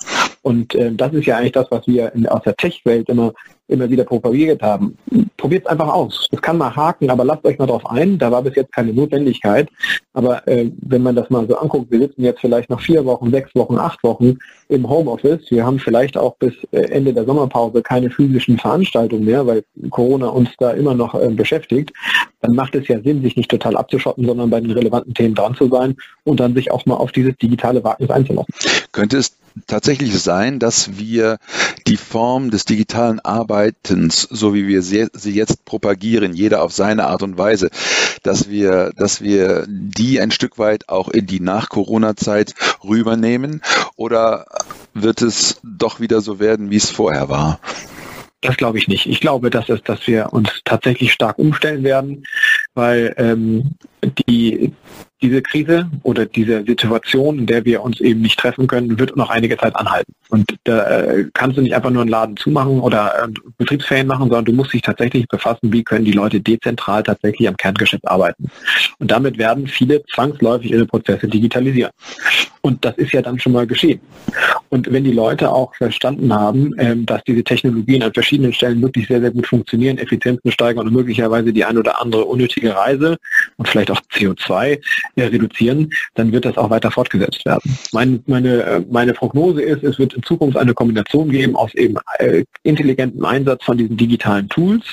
Und 0.44 0.76
äh, 0.76 0.94
das 0.94 1.14
ist 1.14 1.26
ja 1.26 1.38
eigentlich 1.38 1.54
das, 1.54 1.72
was 1.72 1.88
wir 1.88 2.14
in, 2.14 2.28
aus 2.28 2.44
der 2.44 2.56
Tech-Welt 2.56 3.10
immer 3.10 3.34
immer 3.74 3.90
wieder 3.90 4.06
propagiert 4.06 4.62
haben. 4.62 4.98
Probiert 5.38 5.66
es 5.66 5.72
einfach 5.72 5.90
aus. 5.90 6.30
Es 6.32 6.42
kann 6.42 6.58
mal 6.58 6.74
haken, 6.74 7.10
aber 7.10 7.26
lasst 7.26 7.44
euch 7.46 7.58
mal 7.58 7.66
drauf 7.66 7.86
ein. 7.90 8.18
Da 8.18 8.32
war 8.32 8.42
bis 8.42 8.56
jetzt 8.56 8.72
keine 8.72 8.94
Notwendigkeit. 8.94 9.70
Aber 10.14 10.48
äh, 10.48 10.72
wenn 10.82 11.04
man 11.04 11.16
das 11.16 11.30
mal 11.30 11.46
so 11.48 11.58
anguckt, 11.58 11.92
wir 11.92 12.00
sitzen 12.00 12.24
jetzt 12.24 12.40
vielleicht 12.40 12.70
noch 12.70 12.80
vier 12.80 13.04
Wochen, 13.04 13.32
sechs 13.32 13.54
Wochen, 13.56 13.78
acht 13.78 14.02
Wochen 14.04 14.38
im 14.70 14.88
Homeoffice. 14.88 15.50
Wir 15.50 15.66
haben 15.66 15.80
vielleicht 15.80 16.16
auch 16.16 16.36
bis 16.38 16.54
äh, 16.72 16.82
Ende 16.82 17.14
der 17.14 17.26
Sommerpause 17.26 17.82
keine 17.82 18.10
physischen 18.10 18.58
Veranstaltungen 18.58 19.26
mehr, 19.26 19.46
weil 19.46 19.64
Corona 19.90 20.28
uns 20.28 20.50
da 20.60 20.72
immer 20.72 20.94
noch 20.94 21.16
äh, 21.16 21.28
beschäftigt. 21.30 21.92
Dann 22.42 22.56
macht 22.56 22.76
es 22.76 22.88
ja 22.88 23.02
Sinn, 23.02 23.22
sich 23.22 23.36
nicht 23.36 23.50
total 23.50 23.76
abzuschotten, 23.76 24.26
sondern 24.26 24.50
bei 24.50 24.62
den 24.62 24.72
relevanten 24.72 25.14
Themen 25.14 25.36
dran 25.36 25.56
zu 25.56 25.68
sein 25.70 25.96
und 26.24 26.40
dann 26.40 26.54
sich 26.54 26.72
auch 26.72 26.86
mal 26.86 26.96
auf 26.96 27.12
dieses 27.12 27.36
digitale 27.38 27.84
Wagnis 27.84 28.10
einzulassen. 28.10 28.54
Könnte 28.92 29.18
es 29.18 29.38
tatsächlich 29.68 30.18
sein, 30.20 30.60
dass 30.60 30.98
wir 30.98 31.38
die 31.88 31.98
Form 31.98 32.52
des 32.52 32.66
digitalen 32.66 33.20
Arbeitens, 33.64 34.28
so 34.30 34.54
wie 34.54 34.68
wir 34.68 34.82
sie 34.82 35.08
jetzt 35.32 35.64
propagieren, 35.64 36.34
jeder 36.34 36.64
auf 36.64 36.74
seine 36.74 37.08
Art 37.08 37.24
und 37.24 37.38
Weise, 37.38 37.70
dass 38.22 38.50
wir, 38.50 38.92
dass 38.98 39.22
wir 39.22 39.66
die 39.70 40.20
ein 40.20 40.32
Stück 40.32 40.60
weit 40.60 40.90
auch 40.90 41.08
in 41.08 41.28
die 41.28 41.40
Nach-Corona-Zeit 41.40 42.56
rübernehmen? 42.84 43.62
Oder 43.96 44.46
wird 44.94 45.22
es 45.22 45.62
doch 45.64 46.02
wieder 46.02 46.20
so 46.20 46.42
werden, 46.42 46.72
wie 46.72 46.76
es 46.76 46.90
vorher 46.90 47.30
war? 47.30 47.62
Das 48.42 48.58
glaube 48.58 48.80
ich 48.80 48.90
nicht. 48.90 49.06
Ich 49.06 49.22
glaube, 49.22 49.50
dass, 49.50 49.70
es, 49.70 49.82
dass 49.82 50.06
wir 50.08 50.34
uns 50.34 50.50
tatsächlich 50.66 51.14
stark 51.14 51.40
umstellen 51.40 51.86
werden, 51.86 52.26
weil 52.74 53.14
ähm, 53.18 53.76
die, 54.28 54.74
diese 55.24 55.42
Krise 55.42 55.90
oder 56.04 56.26
diese 56.26 56.64
Situation, 56.66 57.40
in 57.40 57.46
der 57.46 57.66
wir 57.66 57.82
uns 57.82 58.00
eben 58.02 58.22
nicht 58.22 58.38
treffen 58.38 58.68
können, 58.68 59.00
wird 59.00 59.16
noch 59.16 59.30
einige 59.30 59.58
Zeit 59.58 59.76
anhalten. 59.76 60.14
Und 60.30 60.56
da 60.66 60.84
äh, 60.84 61.26
kannst 61.34 61.58
du 61.58 61.62
nicht 61.62 61.74
einfach 61.74 61.90
nur 61.90 62.02
einen 62.02 62.12
Laden 62.12 62.38
zumachen 62.38 62.80
oder 62.82 63.24
äh, 63.24 63.28
Betriebsferien 63.58 64.06
machen, 64.06 64.30
sondern 64.30 64.46
du 64.46 64.54
musst 64.54 64.74
dich 64.74 64.82
tatsächlich 64.82 65.28
befassen, 65.28 65.72
wie 65.72 65.84
können 65.84 66.06
die 66.06 66.12
Leute 66.12 66.42
dezentral 66.42 67.02
tatsächlich 67.04 67.48
am 67.48 67.58
Kerngeschäft 67.58 68.08
arbeiten. 68.08 68.50
Und 69.00 69.10
damit 69.10 69.38
werden 69.38 69.68
viele 69.68 70.04
zwangsläufig 70.14 70.72
ihre 70.72 70.86
Prozesse 70.86 71.28
digitalisieren. 71.28 71.92
Und 72.62 72.86
das 72.86 72.98
ist 72.98 73.12
ja 73.12 73.22
dann 73.22 73.40
schon 73.40 73.52
mal 73.52 73.68
geschehen. 73.68 74.00
Und 74.70 74.90
wenn 74.92 75.04
die 75.04 75.12
Leute 75.12 75.52
auch 75.52 75.76
verstanden 75.76 76.34
haben, 76.34 76.74
ähm, 76.78 77.06
dass 77.06 77.22
diese 77.26 77.44
Technologien 77.44 78.02
an 78.04 78.14
verschiedenen 78.14 78.54
Stellen 78.54 78.82
wirklich 78.82 79.08
sehr, 79.08 79.20
sehr 79.20 79.32
gut 79.32 79.46
funktionieren, 79.46 79.98
Effizienzen 79.98 80.50
steigern 80.50 80.88
und 80.88 80.94
möglicherweise 80.94 81.52
die 81.52 81.66
ein 81.66 81.78
oder 81.78 82.02
andere 82.02 82.24
unnötige 82.24 82.74
Reise 82.74 83.18
und 83.58 83.68
vielleicht 83.68 83.92
auch 83.92 84.00
CO2 84.14 84.80
äh, 85.16 85.26
reduzieren, 85.26 85.90
dann 86.16 86.32
wird 86.32 86.46
das 86.46 86.58
auch 86.58 86.70
weiter 86.70 86.92
fortgesetzt 86.92 87.46
werden. 87.46 87.78
Meine, 87.92 88.20
meine, 88.26 88.64
äh, 88.64 88.86
meine 88.90 89.14
Prognose 89.14 89.62
ist, 89.62 89.84
es 89.84 90.00
wird 90.00 90.14
in 90.14 90.24
Zukunft 90.24 90.58
eine 90.58 90.74
Kombination 90.74 91.30
geben 91.30 91.56
aus 91.56 91.74
eben 91.76 91.96
äh, 92.20 92.44
intelligentem 92.64 93.24
Einsatz 93.24 93.64
von 93.64 93.78
diesen 93.78 93.98
digitalen 93.98 94.50
Tools, 94.50 94.84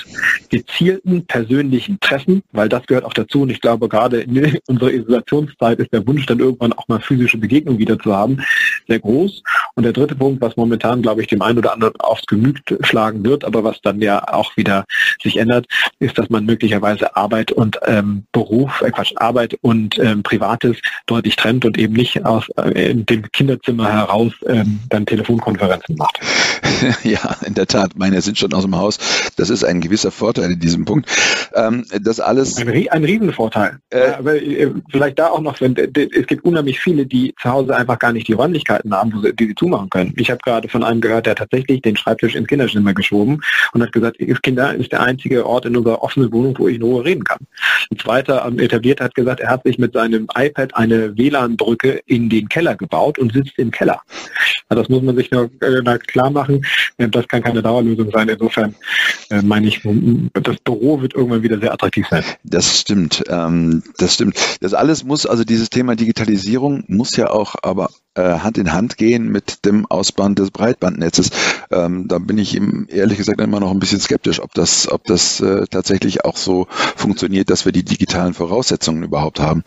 gezielten 0.49 1.25
persönlichen 1.25 1.99
Treffen, 1.99 2.43
weil 2.51 2.69
das 2.69 2.85
gehört 2.85 3.05
auch 3.05 3.13
dazu 3.13 3.41
und 3.41 3.49
ich 3.49 3.61
glaube 3.61 3.89
gerade 3.89 4.21
in 4.21 4.59
unserer 4.67 4.91
Isolationszeit 4.91 5.79
ist 5.79 5.93
der 5.93 6.05
Wunsch 6.05 6.25
dann 6.25 6.39
irgendwann 6.39 6.73
auch 6.73 6.87
mal 6.87 6.99
physische 6.99 7.37
Begegnung 7.37 7.77
wieder 7.77 7.97
zu 7.99 8.15
haben, 8.15 8.43
sehr 8.87 8.99
groß. 8.99 9.43
Und 9.75 9.83
der 9.83 9.93
dritte 9.93 10.15
Punkt, 10.15 10.41
was 10.41 10.55
momentan, 10.57 11.01
glaube 11.01 11.21
ich, 11.21 11.27
dem 11.27 11.41
einen 11.41 11.57
oder 11.57 11.73
anderen 11.73 11.99
aufs 11.99 12.25
Gemüt 12.25 12.61
schlagen 12.81 13.23
wird, 13.23 13.43
aber 13.45 13.63
was 13.63 13.81
dann 13.81 14.01
ja 14.01 14.23
auch 14.31 14.55
wieder 14.57 14.85
sich 15.21 15.37
ändert, 15.37 15.67
ist, 15.99 16.17
dass 16.17 16.29
man 16.29 16.45
möglicherweise 16.45 17.15
Arbeit 17.15 17.51
und 17.51 17.79
ähm, 17.85 18.25
Beruf, 18.31 18.81
äh 18.81 18.91
Quatsch, 18.91 19.13
Arbeit 19.15 19.57
und 19.61 19.97
äh, 19.97 20.10
ähm, 20.11 20.23
Privates 20.23 20.77
deutlich 21.05 21.35
trennt 21.35 21.65
und 21.65 21.77
eben 21.77 21.93
nicht 21.93 22.25
aus 22.25 22.47
äh, 22.57 22.93
dem 22.93 23.31
Kinderzimmer 23.31 23.91
heraus 23.91 24.33
ähm, 24.47 24.79
dann 24.89 25.05
Telefonkonferenzen 25.05 25.95
macht. 25.95 26.19
Ja, 27.03 27.35
in 27.45 27.53
der 27.53 27.67
Tat, 27.67 27.91
meine 27.95 28.21
sind 28.21 28.37
schon 28.37 28.53
aus 28.53 28.63
dem 28.63 28.75
Haus. 28.75 28.97
Das 29.35 29.49
ist 29.49 29.63
ein 29.63 29.81
gewisser 29.81 30.11
Vorteil 30.11 30.51
in 30.51 30.59
diesem 30.59 30.85
Punkt. 30.85 31.09
Ähm, 31.53 31.85
das 32.01 32.19
alles. 32.19 32.57
Ein, 32.57 32.89
ein 32.89 33.03
Riesenvorteil. 33.03 33.79
Äh, 33.89 34.11
Aber 34.17 34.35
äh, 34.35 34.71
vielleicht 34.89 35.19
da 35.19 35.27
auch 35.27 35.41
noch, 35.41 35.59
wenn, 35.61 35.75
es 35.75 36.27
gibt 36.27 36.43
unheimlich 36.43 36.79
viele, 36.79 37.05
die 37.05 37.33
zu 37.41 37.49
Hause 37.49 37.75
einfach 37.75 37.99
gar 37.99 38.13
nicht 38.13 38.27
die 38.27 38.33
Räumlichkeiten 38.33 38.93
haben, 38.93 39.11
die 39.39 39.47
sie 39.47 39.55
zumachen 39.55 39.89
können. 39.89 40.13
Ich 40.17 40.29
habe 40.29 40.39
gerade 40.43 40.69
von 40.69 40.83
einem 40.83 41.01
gehört, 41.01 41.25
der 41.25 41.35
tatsächlich 41.35 41.81
den 41.81 41.95
Schreibtisch 41.95 42.35
ins 42.35 42.47
Kinderzimmer 42.47 42.93
geschoben 42.93 43.41
und 43.73 43.81
hat 43.81 43.91
gesagt, 43.91 44.17
Kinder 44.41 44.73
ist 44.73 44.91
der 44.91 45.01
einzige 45.01 45.45
Ort 45.45 45.65
in 45.65 45.75
unserer 45.77 46.01
offenen 46.01 46.31
Wohnung, 46.31 46.55
wo 46.57 46.67
ich 46.67 46.77
in 46.77 46.81
Ruhe 46.81 47.05
reden 47.05 47.23
kann. 47.23 47.39
Ein 47.91 47.99
zweiter 47.99 48.45
ähm, 48.45 48.59
etabliert 48.59 49.01
hat 49.01 49.15
gesagt, 49.15 49.39
er 49.39 49.49
hat 49.49 49.63
sich 49.63 49.77
mit 49.77 49.93
seinem 49.93 50.00
iPad 50.09 50.75
eine 50.75 51.17
WLAN-Brücke 51.17 52.01
in 52.05 52.29
den 52.29 52.49
Keller 52.49 52.75
gebaut 52.75 53.19
und 53.19 53.33
sitzt 53.33 53.57
im 53.57 53.71
Keller. 53.71 54.01
Also 54.69 54.83
das 54.83 54.89
muss 54.89 55.01
man 55.03 55.15
sich 55.15 55.31
noch 55.31 55.49
äh, 55.61 55.97
klar 55.99 56.29
machen. 56.29 56.65
Das 56.97 57.27
kann 57.27 57.43
keine 57.43 57.61
Dauerlösung 57.61 58.11
sein. 58.11 58.29
Insofern 58.29 58.75
äh, 59.29 59.41
meine 59.41 59.67
ich, 59.67 59.81
das 60.33 60.57
Büro 60.63 61.01
wird 61.01 61.13
irgendwann 61.13 61.43
wieder 61.43 61.59
sehr 61.59 61.73
attraktiv 61.73 62.07
sein. 62.09 62.23
Das 62.43 62.79
stimmt. 62.79 63.23
Ähm, 63.27 63.83
das 63.97 64.15
stimmt. 64.15 64.37
Das 64.61 64.73
alles 64.73 65.03
muss, 65.03 65.25
also 65.25 65.43
dieses 65.43 65.69
Thema 65.69 65.95
Digitalisierung 65.95 66.83
muss 66.87 67.15
ja 67.17 67.29
auch 67.29 67.55
aber 67.61 67.89
Hand 68.19 68.57
in 68.57 68.73
Hand 68.73 68.97
gehen 68.97 69.29
mit 69.29 69.65
dem 69.65 69.85
Ausbau 69.85 70.27
des 70.29 70.51
Breitbandnetzes. 70.51 71.29
Ähm, 71.71 72.07
da 72.07 72.19
bin 72.19 72.37
ich 72.37 72.55
ihm 72.55 72.87
ehrlich 72.89 73.17
gesagt 73.17 73.39
immer 73.39 73.59
noch 73.59 73.71
ein 73.71 73.79
bisschen 73.79 73.99
skeptisch, 73.99 74.41
ob 74.41 74.53
das, 74.53 74.91
ob 74.91 75.05
das 75.05 75.39
äh, 75.39 75.65
tatsächlich 75.69 76.25
auch 76.25 76.37
so 76.37 76.67
funktioniert, 76.69 77.49
dass 77.49 77.65
wir 77.65 77.71
die 77.71 77.85
digitalen 77.85 78.33
Voraussetzungen 78.33 79.03
überhaupt 79.03 79.39
haben. 79.39 79.63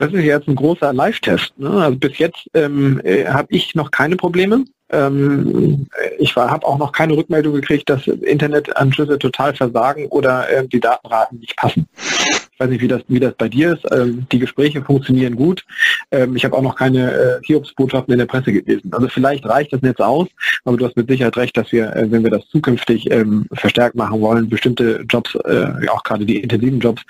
Das 0.00 0.14
ist 0.14 0.24
jetzt 0.24 0.48
ein 0.48 0.54
großer 0.54 0.94
Live-Test. 0.94 1.58
Ne? 1.58 1.68
Also 1.68 1.98
bis 1.98 2.16
jetzt 2.16 2.48
ähm, 2.54 3.02
äh, 3.04 3.26
habe 3.26 3.48
ich 3.50 3.74
noch 3.74 3.90
keine 3.90 4.16
Probleme. 4.16 4.64
Ähm, 4.88 5.86
ich 6.18 6.34
habe 6.34 6.66
auch 6.66 6.78
noch 6.78 6.92
keine 6.92 7.16
Rückmeldung 7.16 7.52
gekriegt, 7.52 7.90
dass 7.90 8.06
Internetanschlüsse 8.06 9.18
total 9.18 9.54
versagen 9.54 10.06
oder 10.06 10.48
äh, 10.48 10.66
die 10.66 10.80
Datenraten 10.80 11.38
nicht 11.38 11.54
passen. 11.56 11.86
Ich 11.96 12.58
weiß 12.58 12.70
nicht, 12.70 12.82
wie 12.82 12.88
das, 12.88 13.02
wie 13.08 13.20
das 13.20 13.34
bei 13.34 13.48
dir 13.48 13.74
ist. 13.74 13.86
Ähm, 13.90 14.26
die 14.32 14.38
Gespräche 14.38 14.82
funktionieren 14.82 15.36
gut. 15.36 15.64
Ähm, 16.10 16.36
ich 16.36 16.44
habe 16.44 16.56
auch 16.56 16.62
noch 16.62 16.76
keine 16.76 17.12
äh, 17.12 17.40
Hiobsbotschaften 17.46 18.12
in 18.12 18.18
der 18.18 18.26
Presse 18.26 18.52
gelesen. 18.52 18.92
Also 18.92 19.08
vielleicht 19.08 19.46
reicht 19.46 19.72
das 19.72 19.80
Netz 19.80 20.00
aus, 20.00 20.28
aber 20.64 20.76
du 20.76 20.84
hast 20.84 20.96
mit 20.96 21.08
Sicherheit 21.08 21.36
recht, 21.38 21.56
dass 21.56 21.72
wir, 21.72 21.94
äh, 21.96 22.10
wenn 22.10 22.22
wir 22.22 22.30
das 22.30 22.46
zukünftig 22.48 23.10
ähm, 23.10 23.46
verstärkt 23.52 23.96
machen 23.96 24.20
wollen, 24.20 24.48
bestimmte 24.50 25.04
Jobs, 25.08 25.34
äh, 25.36 25.88
auch 25.88 26.02
gerade 26.02 26.26
die 26.26 26.40
intensiven 26.40 26.80
Jobs, 26.80 27.02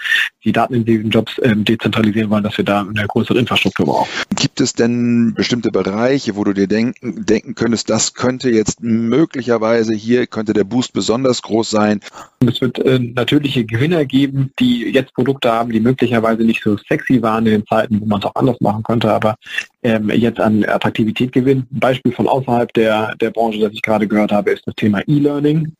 die 0.45 0.53
datenintensiven 0.53 1.11
Jobs 1.11 1.41
ähm, 1.43 1.65
dezentralisieren 1.65 2.31
wollen, 2.31 2.45
dass 2.45 2.57
wir 2.57 2.65
da 2.65 2.80
eine 2.89 3.07
größere 3.07 3.39
Infrastruktur 3.39 3.87
brauchen. 3.87 4.09
Gibt 4.37 4.61
es 4.61 4.75
denn 4.75 5.35
bestimmte 5.35 5.71
Bereiche, 5.71 6.37
wo 6.37 6.45
du 6.45 6.53
dir 6.53 6.67
denken, 6.67 7.25
denken 7.25 7.55
könntest, 7.55 7.91
das 7.91 8.15
könnte 8.15 8.51
jetzt 8.51 8.83
möglicherweise 8.83 9.95
hier, 9.95 10.27
könnte 10.27 10.53
der 10.53 10.65
Boost 10.65 10.93
besonders 10.93 11.43
groß 11.43 11.71
sein? 11.71 12.01
Es 12.47 12.61
wird 12.61 12.79
äh, 12.79 12.99
natürliche 12.99 13.65
Gewinner 13.65 14.05
geben, 14.05 14.53
die 14.59 14.91
jetzt 14.91 15.15
Produkte 15.15 15.31
Produkte 15.31 15.53
haben, 15.53 15.73
die 15.73 15.81
möglicherweise 15.81 16.43
nicht 16.43 16.63
so 16.63 16.77
sexy 16.77 17.23
waren 17.23 17.47
in 17.47 17.53
den 17.53 17.67
Zeiten, 17.67 18.01
wo 18.01 18.07
man 18.07 18.21
es 18.21 18.27
auch 18.27 18.35
anders 18.35 18.61
machen 18.61 18.83
konnte, 18.83 19.13
aber 19.13 19.37
ähm, 19.83 20.11
jetzt 20.11 20.41
an 20.41 20.65
Attraktivität 20.65 21.33
gewinnen. 21.33 21.67
Ein 21.73 21.81
Beispiel 21.81 22.13
von 22.13 22.29
außerhalb 22.29 22.73
der, 22.75 23.15
der 23.21 23.31
Branche, 23.31 23.61
das 23.61 23.73
ich 23.73 23.83
gerade 23.83 24.07
gehört 24.07 24.33
habe, 24.33 24.51
ist 24.51 24.67
das 24.67 24.75
Thema 24.75 25.01
E-Learning. 25.07 25.73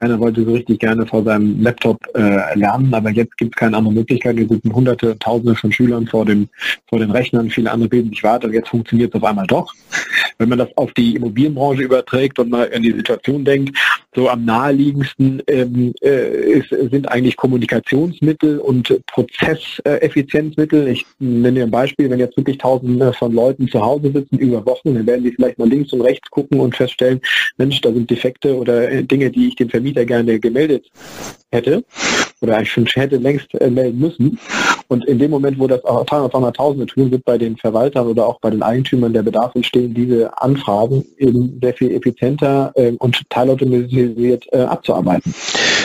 Keiner 0.00 0.18
wollte 0.18 0.44
so 0.44 0.52
richtig 0.52 0.80
gerne 0.80 1.06
vor 1.06 1.22
seinem 1.22 1.62
Laptop 1.62 1.98
äh, 2.14 2.58
lernen, 2.58 2.92
aber 2.92 3.10
jetzt 3.10 3.36
gibt 3.38 3.54
es 3.54 3.60
keine 3.60 3.76
andere 3.76 3.94
Möglichkeit. 3.94 4.36
Wir 4.36 4.48
sitzen 4.48 4.74
hunderte, 4.74 5.16
tausende 5.18 5.54
von 5.54 5.70
Schülern 5.70 6.06
vor, 6.06 6.24
dem, 6.24 6.48
vor 6.88 6.98
den 6.98 7.10
Rechnern, 7.10 7.50
viele 7.50 7.70
andere 7.70 7.88
bilden 7.88 8.10
sich 8.10 8.24
weiter. 8.24 8.50
Jetzt 8.50 8.70
funktioniert 8.70 9.14
es 9.14 9.22
auf 9.22 9.28
einmal 9.28 9.46
doch. 9.46 9.72
Wenn 10.38 10.48
man 10.48 10.58
das 10.58 10.76
auf 10.76 10.92
die 10.94 11.14
Immobilienbranche 11.14 11.82
überträgt 11.82 12.38
und 12.38 12.50
mal 12.50 12.64
in 12.64 12.82
die 12.82 12.92
Situation 12.92 13.44
denkt, 13.44 13.78
so 14.14 14.28
am 14.28 14.44
naheliegendsten 14.44 15.42
ähm, 15.46 15.94
äh, 16.02 16.58
ist, 16.58 16.68
sind 16.68 17.10
eigentlich 17.10 17.36
Kommunikationsmittel 17.36 18.58
und 18.58 18.94
Prozesseffizienzmittel. 19.06 20.88
ich 20.88 21.06
nenne 21.18 21.60
dir 21.60 21.64
ein 21.64 21.70
Beispiel, 21.70 22.10
wenn 22.10 22.18
jetzt 22.18 22.36
wirklich 22.36 22.58
tausende 22.58 23.12
von 23.14 23.32
Leuten 23.32 23.68
zu 23.68 23.80
Hause 23.80 24.12
sitzen 24.12 24.38
über 24.38 24.64
Wochen, 24.66 24.94
dann 24.94 25.06
werden 25.06 25.24
die 25.24 25.32
vielleicht 25.32 25.58
mal 25.58 25.68
links 25.68 25.92
und 25.92 26.02
rechts 26.02 26.30
gucken 26.30 26.60
und 26.60 26.76
feststellen, 26.76 27.20
Mensch, 27.56 27.80
da 27.80 27.92
sind 27.92 28.10
Defekte 28.10 28.54
oder 28.56 28.90
äh, 28.90 29.02
Dinge, 29.02 29.30
die 29.30 29.48
ich 29.48 29.56
dem 29.56 29.70
Vermieter 29.70 30.04
gerne 30.04 30.38
gemeldet 30.38 30.90
hätte 31.50 31.84
oder 32.42 32.56
eigentlich 32.56 32.72
schon 32.72 32.86
hätte 32.86 33.16
längst 33.16 33.54
äh, 33.54 33.70
melden 33.70 33.98
müssen. 33.98 34.38
Und 34.92 35.06
in 35.06 35.18
dem 35.18 35.30
Moment, 35.30 35.58
wo 35.58 35.66
das 35.66 35.82
auch 35.86 36.04
300, 36.04 36.34
300.000 36.34 36.86
tun, 36.86 37.10
wird 37.10 37.24
bei 37.24 37.38
den 37.38 37.56
Verwaltern 37.56 38.08
oder 38.08 38.26
auch 38.26 38.38
bei 38.40 38.50
den 38.50 38.62
Eigentümern 38.62 39.14
der 39.14 39.22
Bedarf 39.22 39.54
entstehen, 39.54 39.94
diese 39.94 40.30
Anfragen 40.42 41.02
eben 41.16 41.58
sehr 41.62 41.72
viel 41.72 41.92
effizienter 41.92 42.72
äh, 42.74 42.92
und 42.98 43.22
teilautomatisiert 43.30 44.44
äh, 44.52 44.60
abzuarbeiten. 44.60 45.34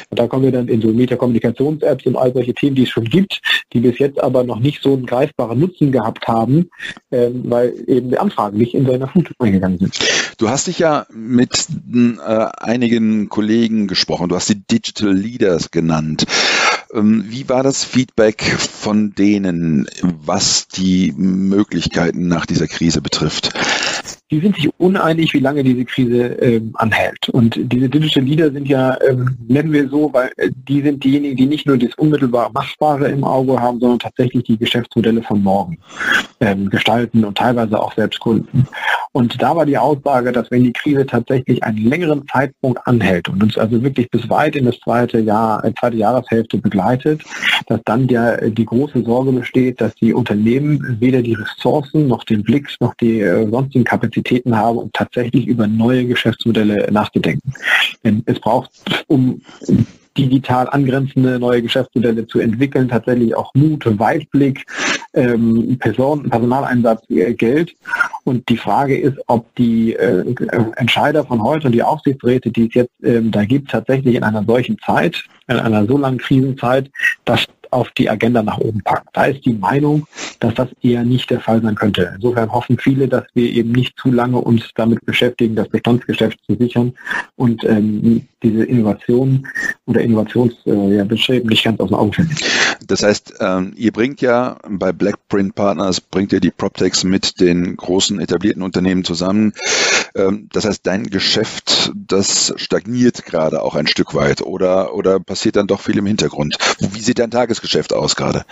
Und 0.10 0.20
da 0.20 0.28
kommen 0.28 0.44
wir 0.44 0.52
dann 0.52 0.68
in 0.68 0.82
so 0.82 0.90
Meta-Kommunikations-Apps 0.90 2.06
und 2.06 2.18
all 2.18 2.34
solche 2.34 2.54
Themen, 2.54 2.76
die 2.76 2.84
es 2.84 2.90
schon 2.90 3.06
gibt, 3.06 3.42
die 3.72 3.80
bis 3.80 3.98
jetzt 3.98 4.22
aber 4.22 4.44
noch 4.44 4.60
nicht 4.60 4.84
so 4.84 4.94
einen 4.94 5.06
greifbaren 5.06 5.58
Nutzen 5.58 5.94
gehabt 5.94 6.28
haben, 6.28 6.70
äh, 7.10 7.30
weil 7.32 7.74
eben 7.88 8.10
die 8.10 8.18
Anfragen 8.18 8.58
nicht 8.58 8.74
in 8.74 8.86
so 8.86 8.92
einer 8.92 9.08
Flut 9.08 9.32
eingegangen 9.40 9.80
sind. 9.80 10.00
Du 10.38 10.50
hast 10.50 10.68
dich 10.68 10.80
ja 10.80 11.06
mit 11.14 11.68
äh, 11.94 12.46
einigen 12.60 13.30
Kollegen 13.30 13.88
gesprochen. 13.88 14.28
Du 14.28 14.36
hast 14.36 14.50
die 14.50 14.62
Digital 14.68 15.14
Leaders 15.14 15.72
genannt. 15.72 16.26
Ähm, 16.94 17.26
wie 17.28 17.48
war 17.50 17.64
das 17.64 17.84
Feedback 17.84 18.42
von 18.42 19.14
denen, 19.14 19.88
was 20.02 20.68
die 20.68 21.14
Möglichkeiten 21.16 22.28
nach 22.28 22.46
dieser 22.46 22.68
Krise 22.68 23.02
betrifft? 23.02 23.54
Die 24.30 24.42
sind 24.42 24.56
sich 24.56 24.70
uneinig, 24.78 25.34
wie 25.34 25.40
lange 25.40 25.64
diese 25.64 25.86
Krise 25.86 26.26
ähm, 26.42 26.72
anhält. 26.76 27.30
Und 27.30 27.56
diese 27.56 27.88
Digital 27.88 28.24
Leader 28.24 28.52
sind 28.52 28.68
ja, 28.68 28.98
ähm, 29.08 29.38
nennen 29.48 29.72
wir 29.72 29.88
so, 29.88 30.12
weil 30.12 30.32
äh, 30.36 30.50
die 30.68 30.82
sind 30.82 31.02
diejenigen, 31.04 31.38
die 31.38 31.46
nicht 31.46 31.66
nur 31.66 31.78
das 31.78 31.94
unmittelbar 31.96 32.52
Machbare 32.54 33.08
im 33.08 33.24
Auge 33.24 33.58
haben, 33.60 33.80
sondern 33.80 34.00
tatsächlich 34.00 34.44
die 34.44 34.58
Geschäftsmodelle 34.58 35.24
von 35.24 35.42
morgen 35.42 35.78
ähm, 36.42 36.70
gestalten 36.70 37.24
und 37.24 37.38
teilweise 37.38 37.82
auch 37.82 37.94
selbst 37.94 38.20
Kunden. 38.20 38.68
Und 39.14 39.42
da 39.42 39.56
war 39.56 39.66
die 39.66 39.78
Aussage, 39.78 40.34
dass 40.34 40.52
wenn 40.52 40.66
die 40.66 40.74
Krise 40.74 41.06
tatsächlich 41.06 41.64
einen 41.64 41.90
längeren 41.90 42.28
Zeitpunkt 42.28 42.86
anhält 42.86 43.30
und 43.30 43.42
uns 43.42 43.58
also 43.58 43.82
wirklich 43.82 44.10
bis 44.12 44.30
weit 44.30 44.58
in 44.58 44.66
das 44.66 44.78
zweite 44.80 45.20
Jahr, 45.20 45.64
äh, 45.64 45.74
zweite 45.74 45.96
Jahreshälfte 45.96 46.58
begleitet, 46.58 47.22
dass 47.68 47.80
dann 47.86 48.08
der, 48.08 48.42
äh, 48.42 48.52
die 48.52 48.66
große 48.66 49.04
Sorge 49.04 49.32
besteht, 49.32 49.80
dass 49.80 49.96
die 49.96 50.14
Unternehmen 50.14 50.98
weder 51.00 51.22
die 51.22 51.36
Ressourcen 51.36 52.08
noch 52.08 52.26
den 52.26 52.44
Blick 52.44 52.68
noch 52.82 52.94
die 52.96 53.22
äh, 53.22 53.50
sonstigen 53.50 53.86
Kapazitäten 53.86 54.17
haben, 54.56 54.78
um 54.78 54.90
tatsächlich 54.94 55.48
über 55.48 55.68
neue 55.68 56.06
Geschäftsmodelle 56.06 56.92
nachzudenken. 56.92 57.54
Denn 58.04 58.24
es 58.26 58.40
braucht, 58.40 58.72
um 59.08 59.42
digital 60.18 60.68
angrenzende 60.70 61.40
neue 61.40 61.62
Geschäftsmodelle 61.62 62.28
zu 62.28 62.40
entwickeln, 62.40 62.90
tatsächlich 62.90 63.36
auch 63.36 63.54
Mut, 63.54 63.86
Weitblick, 64.00 64.66
ähm, 65.14 65.78
Person, 65.80 66.30
Personaleinsatz, 66.30 67.04
äh, 67.10 67.34
Geld. 67.34 67.76
Und 68.24 68.48
die 68.50 68.58
Frage 68.58 69.00
ist, 69.00 69.18
ob 69.28 69.54
die 69.56 69.94
äh, 69.94 70.26
Entscheider 70.76 71.24
von 71.26 71.42
heute 71.42 71.68
und 71.68 71.74
die 71.74 71.84
Aufsichtsräte, 71.84 72.52
die 72.52 72.68
es 72.68 72.74
jetzt 72.74 72.94
ähm, 73.04 73.32
da 73.32 73.46
gibt, 73.46 73.72
tatsächlich 73.72 74.16
in 74.16 74.24
einer 74.24 74.44
solchen 74.44 74.78
Zeit, 74.80 75.24
in 75.48 75.58
einer 75.58 75.86
so 75.86 75.98
langen 75.98 76.18
Krisenzeit, 76.18 76.90
das 77.26 77.46
auf 77.72 77.92
die 77.92 78.10
Agenda 78.10 78.44
nach 78.44 78.58
oben 78.58 78.82
packen. 78.84 79.08
Da 79.14 79.26
ist 79.26 79.46
die 79.46 79.54
Meinung, 79.54 80.08
dass 80.40 80.54
das 80.56 80.70
eher 80.82 81.04
nicht 81.04 81.30
der 81.30 81.40
Fall 81.40 81.62
sein 81.62 81.76
könnte. 81.76 82.14
Insofern 82.16 82.52
hoffen 82.52 82.78
viele, 82.78 83.08
dass 83.08 83.26
wir 83.34 83.50
eben 83.50 83.72
nicht 83.72 83.98
zu 83.98 84.12
lange 84.12 84.40
uns 84.40 84.72
damit 84.76 85.06
beschäftigen, 85.06 85.56
das 85.56 85.70
Bestandsgeschäft 85.70 86.40
zu 86.46 86.56
sichern 86.56 86.94
und 87.36 87.64
ähm, 87.64 88.28
diese 88.44 88.64
Innovationen 88.64 89.48
oder 89.86 90.02
Innovationsbeschreben 90.02 91.48
äh, 91.48 91.50
nicht 91.50 91.64
ganz 91.64 91.80
aus 91.80 91.90
dem 91.90 91.96
Auge 91.96 92.14
verlieren. 92.14 92.38
Das 92.88 93.04
heißt, 93.04 93.36
ähm, 93.40 93.74
ihr 93.76 93.92
bringt 93.92 94.22
ja 94.22 94.58
bei 94.70 94.92
Blackprint 94.92 95.56
Partners, 95.56 96.02
bringt 96.02 96.34
ihr 96.34 96.40
die 96.40 96.52
PropTechs 96.52 97.04
mit 97.04 97.40
den 97.40 97.76
großen 97.76 98.20
etablierten 98.20 98.62
Unternehmen 98.62 99.04
zusammen. 99.04 99.54
Ähm, 100.18 100.50
das 100.52 100.66
heißt, 100.66 100.86
dein 100.86 101.04
Geschäft, 101.04 101.92
das 101.96 102.54
stagniert 102.58 103.26
gerade 103.26 103.62
auch 103.62 103.76
ein 103.76 103.88
Stück 103.88 104.16
weit 104.16 104.42
oder, 104.42 104.96
oder 104.96 105.20
passiert 105.20 105.56
dann 105.56 105.68
doch 105.68 105.80
viel 105.80 105.98
im 105.98 106.08
Hintergrund. 106.08 106.58
Wie 106.80 107.02
sieht 107.02 107.20
dein 107.20 107.32
Tagesgeschäft 107.32 107.94
aus 107.94 108.16
gerade? 108.16 108.44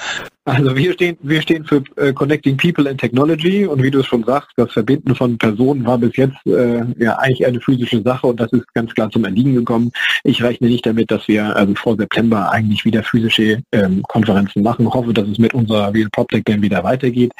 Also 0.48 0.76
wir 0.76 0.94
stehen, 0.94 1.18
wir 1.24 1.42
stehen 1.42 1.66
für 1.66 1.84
äh, 1.96 2.14
Connecting 2.14 2.56
People 2.56 2.88
and 2.88 3.02
Technology 3.02 3.66
und 3.66 3.82
wie 3.82 3.90
du 3.90 4.02
es 4.02 4.06
schon 4.06 4.24
sagst, 4.24 4.52
das 4.58 4.72
Verbinden 4.72 5.16
von 5.16 5.40
Personen 5.40 5.84
war 5.88 5.98
bis 5.98 6.16
jetzt 6.18 6.38
äh, 6.46 6.84
ja 7.00 7.18
eigentlich 7.18 7.48
eine 7.48 7.60
physische 7.60 8.04
Sache 8.04 8.28
und 8.28 8.40
das 8.40 8.54
ist 8.54 8.72
ganz 8.76 8.94
klar 8.94 9.10
zum 9.10 9.26
Erliegen 9.26 9.56
gekommen. 9.56 9.92
Ich 10.24 10.44
rechne 10.44 10.68
nicht 10.68 10.86
damit, 10.86 11.10
dass 11.10 11.28
wir 11.28 11.56
also 11.56 11.74
vor 11.74 11.98
September 11.98 12.52
eigentlich 12.52 12.86
wieder 12.86 13.02
physische 13.02 13.64
ähm, 13.72 14.04
Konferenzen 14.04 14.62
machen. 14.62 14.86
Ich 14.86 14.94
hoffe, 14.94 15.14
dass 15.14 15.28
es 15.28 15.40
mit 15.40 15.56
unserer 15.56 15.92
Real 15.92 16.10
PropTech 16.12 16.44
dann 16.46 16.62
wieder 16.62 16.84
weitergeht, 16.84 17.32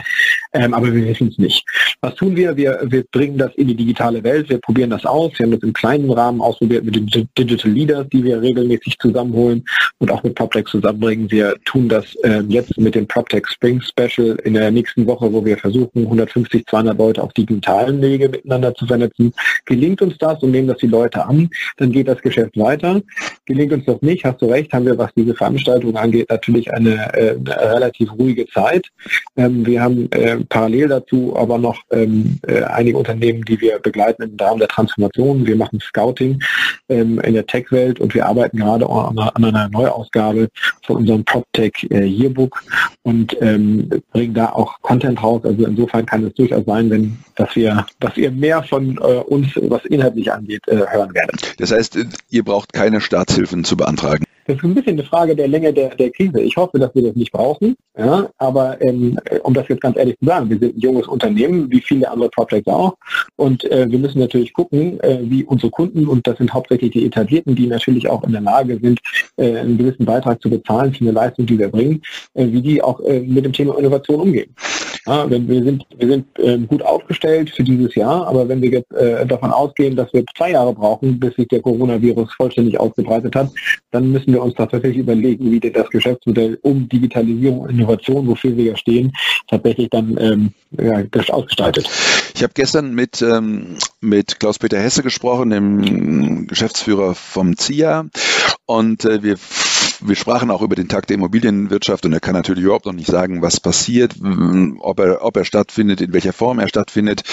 ähm, 0.54 0.74
aber 0.74 0.92
wir 0.92 1.06
wissen 1.06 1.28
es 1.28 1.38
nicht. 1.38 1.64
Was 2.02 2.16
tun 2.16 2.36
wir? 2.36 2.58
wir? 2.58 2.80
Wir 2.86 3.04
bringen 3.12 3.38
das 3.38 3.54
in 3.54 3.68
die 3.68 3.76
digitale 3.76 4.24
Welt, 4.24 4.50
wir 4.50 4.58
probieren 4.58 4.90
das 4.90 5.06
aus. 5.06 5.32
Wir 5.38 5.46
haben 5.46 5.52
das 5.52 5.62
im 5.62 5.74
kleinen 5.74 6.10
Rahmen 6.10 6.42
ausprobiert 6.42 6.84
mit 6.84 6.96
den 6.96 7.06
Digital 7.38 7.72
Leaders, 7.72 8.08
die 8.12 8.24
wir 8.24 8.42
regelmäßig 8.42 8.98
zusammenholen 8.98 9.64
und 10.00 10.10
auch 10.10 10.24
mit 10.24 10.34
PropTech 10.34 10.66
zusammenbringen. 10.66 11.30
Wir 11.30 11.54
tun 11.66 11.88
das 11.88 12.06
ähm, 12.24 12.50
jetzt 12.50 12.76
mit 12.80 12.95
dem 12.96 13.08
PropTech 13.08 13.48
Spring 13.48 13.82
Special 13.82 14.38
in 14.44 14.54
der 14.54 14.72
nächsten 14.72 15.06
Woche, 15.06 15.32
wo 15.32 15.44
wir 15.44 15.58
versuchen, 15.58 16.04
150, 16.04 16.66
200 16.66 16.98
Leute 16.98 17.24
auf 17.24 17.34
digitalen 17.34 18.02
Wege 18.02 18.30
miteinander 18.30 18.74
zu 18.74 18.86
vernetzen. 18.86 19.34
Gelingt 19.66 20.02
uns 20.02 20.18
das 20.18 20.42
und 20.42 20.52
nehmen 20.52 20.68
das 20.68 20.78
die 20.78 20.88
Leute 20.88 21.26
an, 21.26 21.50
dann 21.78 21.92
geht 21.92 22.08
das 22.08 22.22
Geschäft 22.22 22.58
weiter. 22.58 23.02
Gelingt 23.46 23.74
uns 23.74 23.86
das 23.86 24.02
nicht, 24.02 24.26
hast 24.26 24.42
du 24.42 24.48
recht, 24.48 24.74
haben 24.74 24.86
wir, 24.86 24.98
was 24.98 25.14
diese 25.16 25.36
Veranstaltung 25.36 25.96
angeht, 25.98 26.30
natürlich 26.30 26.74
eine, 26.74 27.14
äh, 27.14 27.36
eine 27.36 27.74
relativ 27.76 28.12
ruhige 28.14 28.48
Zeit. 28.48 28.88
Ähm, 29.36 29.66
wir 29.66 29.82
haben 29.82 30.12
äh, 30.12 30.38
parallel 30.50 30.88
dazu 30.88 31.36
aber 31.36 31.58
noch 31.58 31.78
ähm, 31.92 32.40
äh, 32.48 32.64
einige 32.64 32.98
Unternehmen, 32.98 33.44
die 33.44 33.60
wir 33.60 33.80
begleiten 33.80 34.24
im 34.24 34.36
Rahmen 34.40 34.60
der 34.60 34.68
Transformation. 34.68 35.46
Wir 35.46 35.56
machen 35.56 35.80
Scouting 35.80 36.42
ähm, 36.90 37.20
in 37.20 37.34
der 37.34 37.46
Tech-Welt 37.46 38.00
und 38.00 38.14
wir 38.14 38.26
arbeiten 38.26 38.58
gerade 38.58 38.90
an, 38.90 39.18
einer 39.36 39.70
Neuausgabe 39.70 40.50
von 40.84 40.98
unserem 40.98 41.24
PropTech 41.24 41.88
Yearbook 41.92 42.62
und 43.04 43.36
ähm, 43.42 43.90
bringen 44.12 44.34
da 44.34 44.48
auch 44.50 44.82
Content 44.82 45.22
raus. 45.22 45.42
Also 45.44 45.66
insofern 45.66 46.06
kann 46.06 46.24
es 46.26 46.34
durchaus 46.34 46.66
sein, 46.66 46.90
wenn 46.90 47.18
dass 47.36 47.56
wir, 47.56 47.86
dass 48.00 48.18
ihr 48.18 48.32
mehr 48.32 48.64
von 48.64 48.98
äh, 48.98 49.02
uns, 49.02 49.48
was 49.56 49.86
inhaltlich 49.86 50.32
angeht, 50.32 50.62
äh, 50.68 50.78
hören 50.78 51.14
werdet. 51.14 51.60
Das 51.60 51.72
heißt, 51.72 51.98
ihr 52.30 52.44
braucht 52.44 52.74
keine 52.74 53.02
Staatshilfen 53.02 53.64
zu 53.64 53.78
beantragen. 53.78 54.25
Das 54.48 54.58
ist 54.58 54.64
ein 54.64 54.76
bisschen 54.76 54.94
eine 54.94 55.04
Frage 55.04 55.36
der 55.36 55.48
Länge 55.48 55.74
der, 55.74 55.96
der 55.96 56.12
Krise. 56.12 56.40
Ich 56.40 56.56
hoffe, 56.56 56.78
dass 56.78 56.94
wir 56.94 57.02
das 57.02 57.16
nicht 57.16 57.32
brauchen. 57.32 57.76
Ja, 57.98 58.30
aber 58.38 58.80
ähm, 58.82 59.18
um 59.44 59.54
das 59.54 59.68
jetzt 59.70 59.82
ganz 59.82 59.98
ehrlich 59.98 60.18
zu 60.20 60.26
sagen, 60.26 60.50
wir 60.50 60.60
sind 60.60 60.76
ein 60.76 60.80
junges 60.80 61.08
Unternehmen, 61.08 61.72
wie 61.72 61.82
viele 61.82 62.10
andere 62.10 62.30
Projects 62.30 62.68
auch. 62.68 62.96
Und 63.38 63.64
äh, 63.72 63.90
wir 63.90 63.98
müssen 63.98 64.20
natürlich 64.20 64.54
gucken, 64.54 65.00
äh, 65.00 65.20
wie 65.24 65.44
unsere 65.44 65.72
Kunden, 65.72 66.08
und 66.08 66.28
das 66.28 66.38
sind 66.38 66.54
hauptsächlich 66.54 66.92
die 66.92 67.06
Etablierten, 67.06 67.56
die 67.56 67.66
natürlich 67.66 68.08
auch 68.08 68.24
in 68.24 68.34
der 68.34 68.42
Lage 68.42 68.80
sind, 68.80 69.00
äh, 69.38 69.58
einen 69.58 69.78
gewissen 69.78 70.06
Beitrag 70.06 70.42
zu 70.42 70.50
bezahlen 70.50 70.94
für 70.94 71.06
eine 71.06 71.12
Leistung, 71.12 71.48
die 71.48 71.58
wir 71.58 71.70
bringen, 71.70 72.02
äh, 72.36 72.46
wie 72.46 72.62
die 72.62 72.84
auch 72.84 73.00
äh, 73.00 73.22
mit 73.22 73.46
dem 73.46 73.54
Thema 73.54 73.78
Innovation 73.80 74.22
umgehen. 74.22 74.54
Ja, 75.08 75.30
wenn 75.30 75.48
wir 75.48 75.64
sind, 75.64 75.86
wir 75.98 76.08
sind 76.08 76.40
äh, 76.40 76.58
gut 76.58 76.82
aufgestellt 76.82 77.52
für 77.52 77.64
dieses 77.64 77.94
Jahr, 77.94 78.28
aber 78.28 78.50
wenn 78.50 78.62
wir 78.62 78.70
jetzt 78.72 78.92
äh, 78.94 79.26
davon 79.26 79.52
ausgehen, 79.52 79.96
dass 79.96 80.12
wir 80.14 80.24
zwei 80.36 80.52
Jahre 80.52 80.74
brauchen, 80.74 81.20
bis 81.20 81.36
sich 81.36 81.48
der 81.48 81.62
Coronavirus 81.62 82.34
vollständig 82.34 82.80
ausgebreitet 82.80 83.36
hat, 83.36 83.52
dann 83.92 84.12
müssen 84.12 84.34
wir 84.34 84.42
uns 84.42 84.56
tatsächlich 84.56 84.98
überlegen, 84.98 85.52
wie 85.52 85.60
das 85.60 85.90
Geschäftsmodell 85.90 86.58
um 86.64 86.90
Digitalisierung 86.90 87.60
und 87.60 87.70
Innovation, 87.70 88.28
wofür 88.28 88.58
wir 88.58 88.66
ja 88.66 88.78
stehen, 88.78 89.12
tatsächlich 89.48 89.90
dann 89.92 90.18
ähm, 90.20 90.54
ja, 90.82 91.04
ausgestaltet. 91.30 91.88
Ich 92.34 92.42
habe 92.42 92.54
gestern 92.56 92.96
mit, 92.96 93.22
ähm, 93.22 93.78
mit 94.02 94.40
Klaus-Peter 94.40 94.80
Hesse 94.80 95.04
gesprochen, 95.04 95.52
dem 95.52 96.48
Geschäftsführer 96.48 97.14
vom 97.14 97.56
ZIA, 97.58 98.08
und 98.66 99.06
äh, 99.06 99.22
wir 99.22 99.38
wir 100.08 100.16
sprachen 100.16 100.52
auch 100.52 100.62
über 100.62 100.76
den 100.76 100.88
Tag 100.88 101.08
der 101.08 101.16
Immobilienwirtschaft 101.16 102.06
und 102.06 102.14
er 102.14 102.20
kann 102.20 102.34
natürlich 102.34 102.64
überhaupt 102.64 102.86
noch 102.86 102.94
nicht 102.94 103.10
sagen, 103.10 103.42
was 103.42 103.60
passiert, 103.60 104.16
ob 104.80 105.00
er, 105.00 105.24
ob 105.24 105.38
er 105.38 105.46
stattfindet, 105.46 106.02
in 106.02 106.14
welcher 106.14 106.34
Form 106.34 106.60
er 106.60 106.68
stattfindet. 106.68 107.24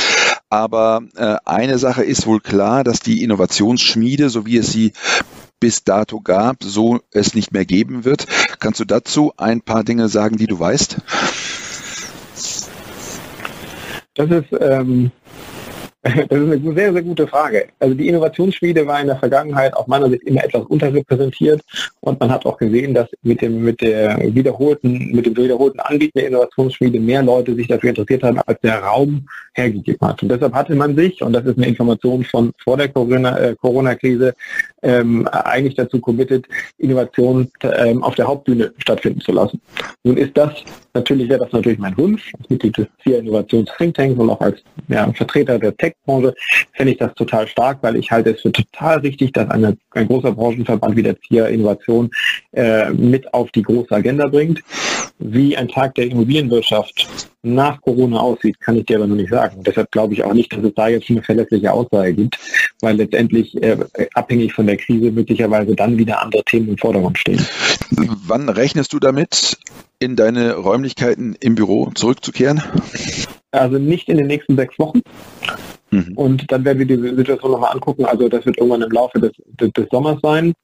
Aber 0.50 1.02
äh, 1.16 1.36
eine 1.44 1.78
Sache 1.78 2.04
ist 2.04 2.26
wohl 2.26 2.40
klar, 2.40 2.84
dass 2.84 3.00
die 3.00 3.22
Innovationsschmiede, 3.22 4.28
so 4.28 4.44
wie 4.46 4.58
es 4.58 4.70
sie 4.70 4.92
bis 5.60 5.84
dato 5.84 6.20
gab, 6.20 6.62
so 6.62 7.00
es 7.12 7.34
nicht 7.34 7.52
mehr 7.52 7.64
geben 7.64 8.04
wird. 8.04 8.26
Kannst 8.58 8.80
du 8.80 8.84
dazu 8.84 9.32
ein 9.36 9.62
paar 9.62 9.84
Dinge 9.84 10.08
sagen, 10.08 10.36
die 10.36 10.46
du 10.46 10.58
weißt? 10.58 10.96
Das 14.14 14.30
ist 14.30 14.52
ähm, 14.60 15.10
das 16.02 16.14
ist 16.14 16.30
eine 16.32 16.74
sehr, 16.74 16.92
sehr 16.92 17.02
gute 17.02 17.28
Frage. 17.28 17.68
Also 17.78 17.94
die 17.94 18.08
Innovationsschmiede 18.08 18.84
war 18.86 19.00
in 19.00 19.06
der 19.06 19.16
Vergangenheit 19.16 19.72
aus 19.74 19.86
meiner 19.86 20.10
Sicht 20.10 20.24
immer 20.24 20.42
etwas 20.42 20.64
unterrepräsentiert 20.64 21.62
und 22.00 22.18
man 22.18 22.32
hat 22.32 22.44
auch 22.44 22.58
gesehen, 22.58 22.92
dass 22.92 23.08
mit 23.22 23.40
dem, 23.40 23.62
mit 23.62 23.80
der 23.80 24.18
wiederholten, 24.34 25.12
mit 25.12 25.26
dem 25.26 25.36
wiederholten 25.36 25.78
Anbieten 25.78 26.18
der 26.18 26.28
Innovationsschmiede 26.28 26.98
mehr 26.98 27.22
Leute 27.22 27.54
sich 27.54 27.68
dafür 27.68 27.90
interessiert 27.90 28.24
haben, 28.24 28.40
als 28.40 28.60
der 28.62 28.80
Raum 28.80 29.28
hergegeben 29.54 30.08
hat. 30.08 30.22
Und 30.22 30.30
deshalb 30.30 30.52
hatte 30.54 30.74
man 30.74 30.96
sich, 30.96 31.22
und 31.22 31.34
das 31.34 31.44
ist 31.44 31.56
eine 31.56 31.68
Information 31.68 32.24
von 32.24 32.52
vor 32.64 32.76
der 32.76 32.86
äh, 32.86 33.54
Corona-Krise, 33.60 34.34
ähm, 34.82 35.28
eigentlich 35.28 35.76
dazu 35.76 36.00
committed, 36.00 36.46
Innovation 36.78 37.48
ähm, 37.62 38.02
auf 38.02 38.16
der 38.16 38.26
Hauptbühne 38.26 38.72
stattfinden 38.78 39.20
zu 39.20 39.32
lassen. 39.32 39.60
Nun 40.02 40.16
ist 40.16 40.36
das, 40.36 40.52
natürlich 40.94 41.28
wäre 41.28 41.44
das 41.44 41.52
natürlich 41.52 41.78
mein 41.78 41.96
Wunsch, 41.96 42.32
als 42.38 42.50
Mitglied 42.50 42.76
des 42.76 42.86
CIA 43.02 43.18
Innovations 43.18 43.70
Think 43.78 43.94
Tanks 43.94 44.18
und 44.18 44.30
auch 44.30 44.40
als 44.40 44.62
ja, 44.88 45.12
Vertreter 45.12 45.58
der 45.58 45.76
Tech-Branche, 45.92 46.34
fände 46.74 46.92
ich 46.92 46.98
das 46.98 47.14
total 47.14 47.46
stark, 47.46 47.78
weil 47.82 47.96
ich 47.96 48.10
halte 48.10 48.30
es 48.30 48.40
für 48.40 48.52
total 48.52 48.98
richtig, 48.98 49.32
dass 49.32 49.50
eine, 49.50 49.76
ein 49.92 50.08
großer 50.08 50.32
Branchenverband 50.32 50.96
wie 50.96 51.02
der 51.02 51.20
CIA 51.20 51.46
Innovation 51.46 52.10
äh, 52.52 52.90
mit 52.90 53.32
auf 53.32 53.50
die 53.52 53.62
große 53.62 53.94
Agenda 53.94 54.26
bringt. 54.26 54.62
Wie 55.18 55.56
ein 55.56 55.68
Tag 55.68 55.94
der 55.94 56.06
Immobilienwirtschaft 56.06 57.06
nach 57.42 57.80
Corona 57.80 58.18
aussieht, 58.18 58.60
kann 58.60 58.76
ich 58.76 58.86
dir 58.86 58.96
aber 58.96 59.06
noch 59.06 59.16
nicht 59.16 59.30
sagen. 59.30 59.62
Deshalb 59.62 59.90
glaube 59.90 60.14
ich 60.14 60.24
auch 60.24 60.32
nicht, 60.32 60.52
dass 60.52 60.64
es 60.64 60.74
da 60.74 60.88
jetzt 60.88 61.10
eine 61.10 61.22
verlässliche 61.22 61.72
Aussage 61.72 62.14
gibt, 62.14 62.38
weil 62.80 62.96
letztendlich 62.96 63.60
äh, 63.62 63.76
abhängig 64.14 64.52
von 64.52 64.66
der 64.66 64.76
Krise 64.76 65.10
möglicherweise 65.10 65.74
dann 65.74 65.98
wieder 65.98 66.22
andere 66.22 66.42
Themen 66.44 66.68
im 66.68 66.78
Vordergrund 66.78 67.18
stehen. 67.18 67.44
Wann 68.26 68.48
rechnest 68.48 68.92
du 68.92 68.98
damit, 68.98 69.58
in 69.98 70.16
deine 70.16 70.54
Räumlichkeiten 70.54 71.36
im 71.40 71.54
Büro 71.54 71.90
zurückzukehren? 71.94 72.62
Also 73.52 73.78
nicht 73.78 74.08
in 74.08 74.16
den 74.16 74.26
nächsten 74.26 74.56
sechs 74.56 74.78
Wochen. 74.78 75.02
Mhm. 75.92 76.12
Und 76.16 76.50
dann 76.50 76.64
werden 76.64 76.78
wir 76.78 76.86
die 76.86 77.16
Situation 77.16 77.52
nochmal 77.52 77.72
angucken. 77.74 78.06
Also 78.06 78.28
das 78.28 78.44
wird 78.46 78.56
irgendwann 78.56 78.82
im 78.82 78.90
Laufe 78.90 79.20
des, 79.20 79.32
des, 79.60 79.70
des 79.72 79.86
Sommers 79.90 80.18
sein. 80.22 80.54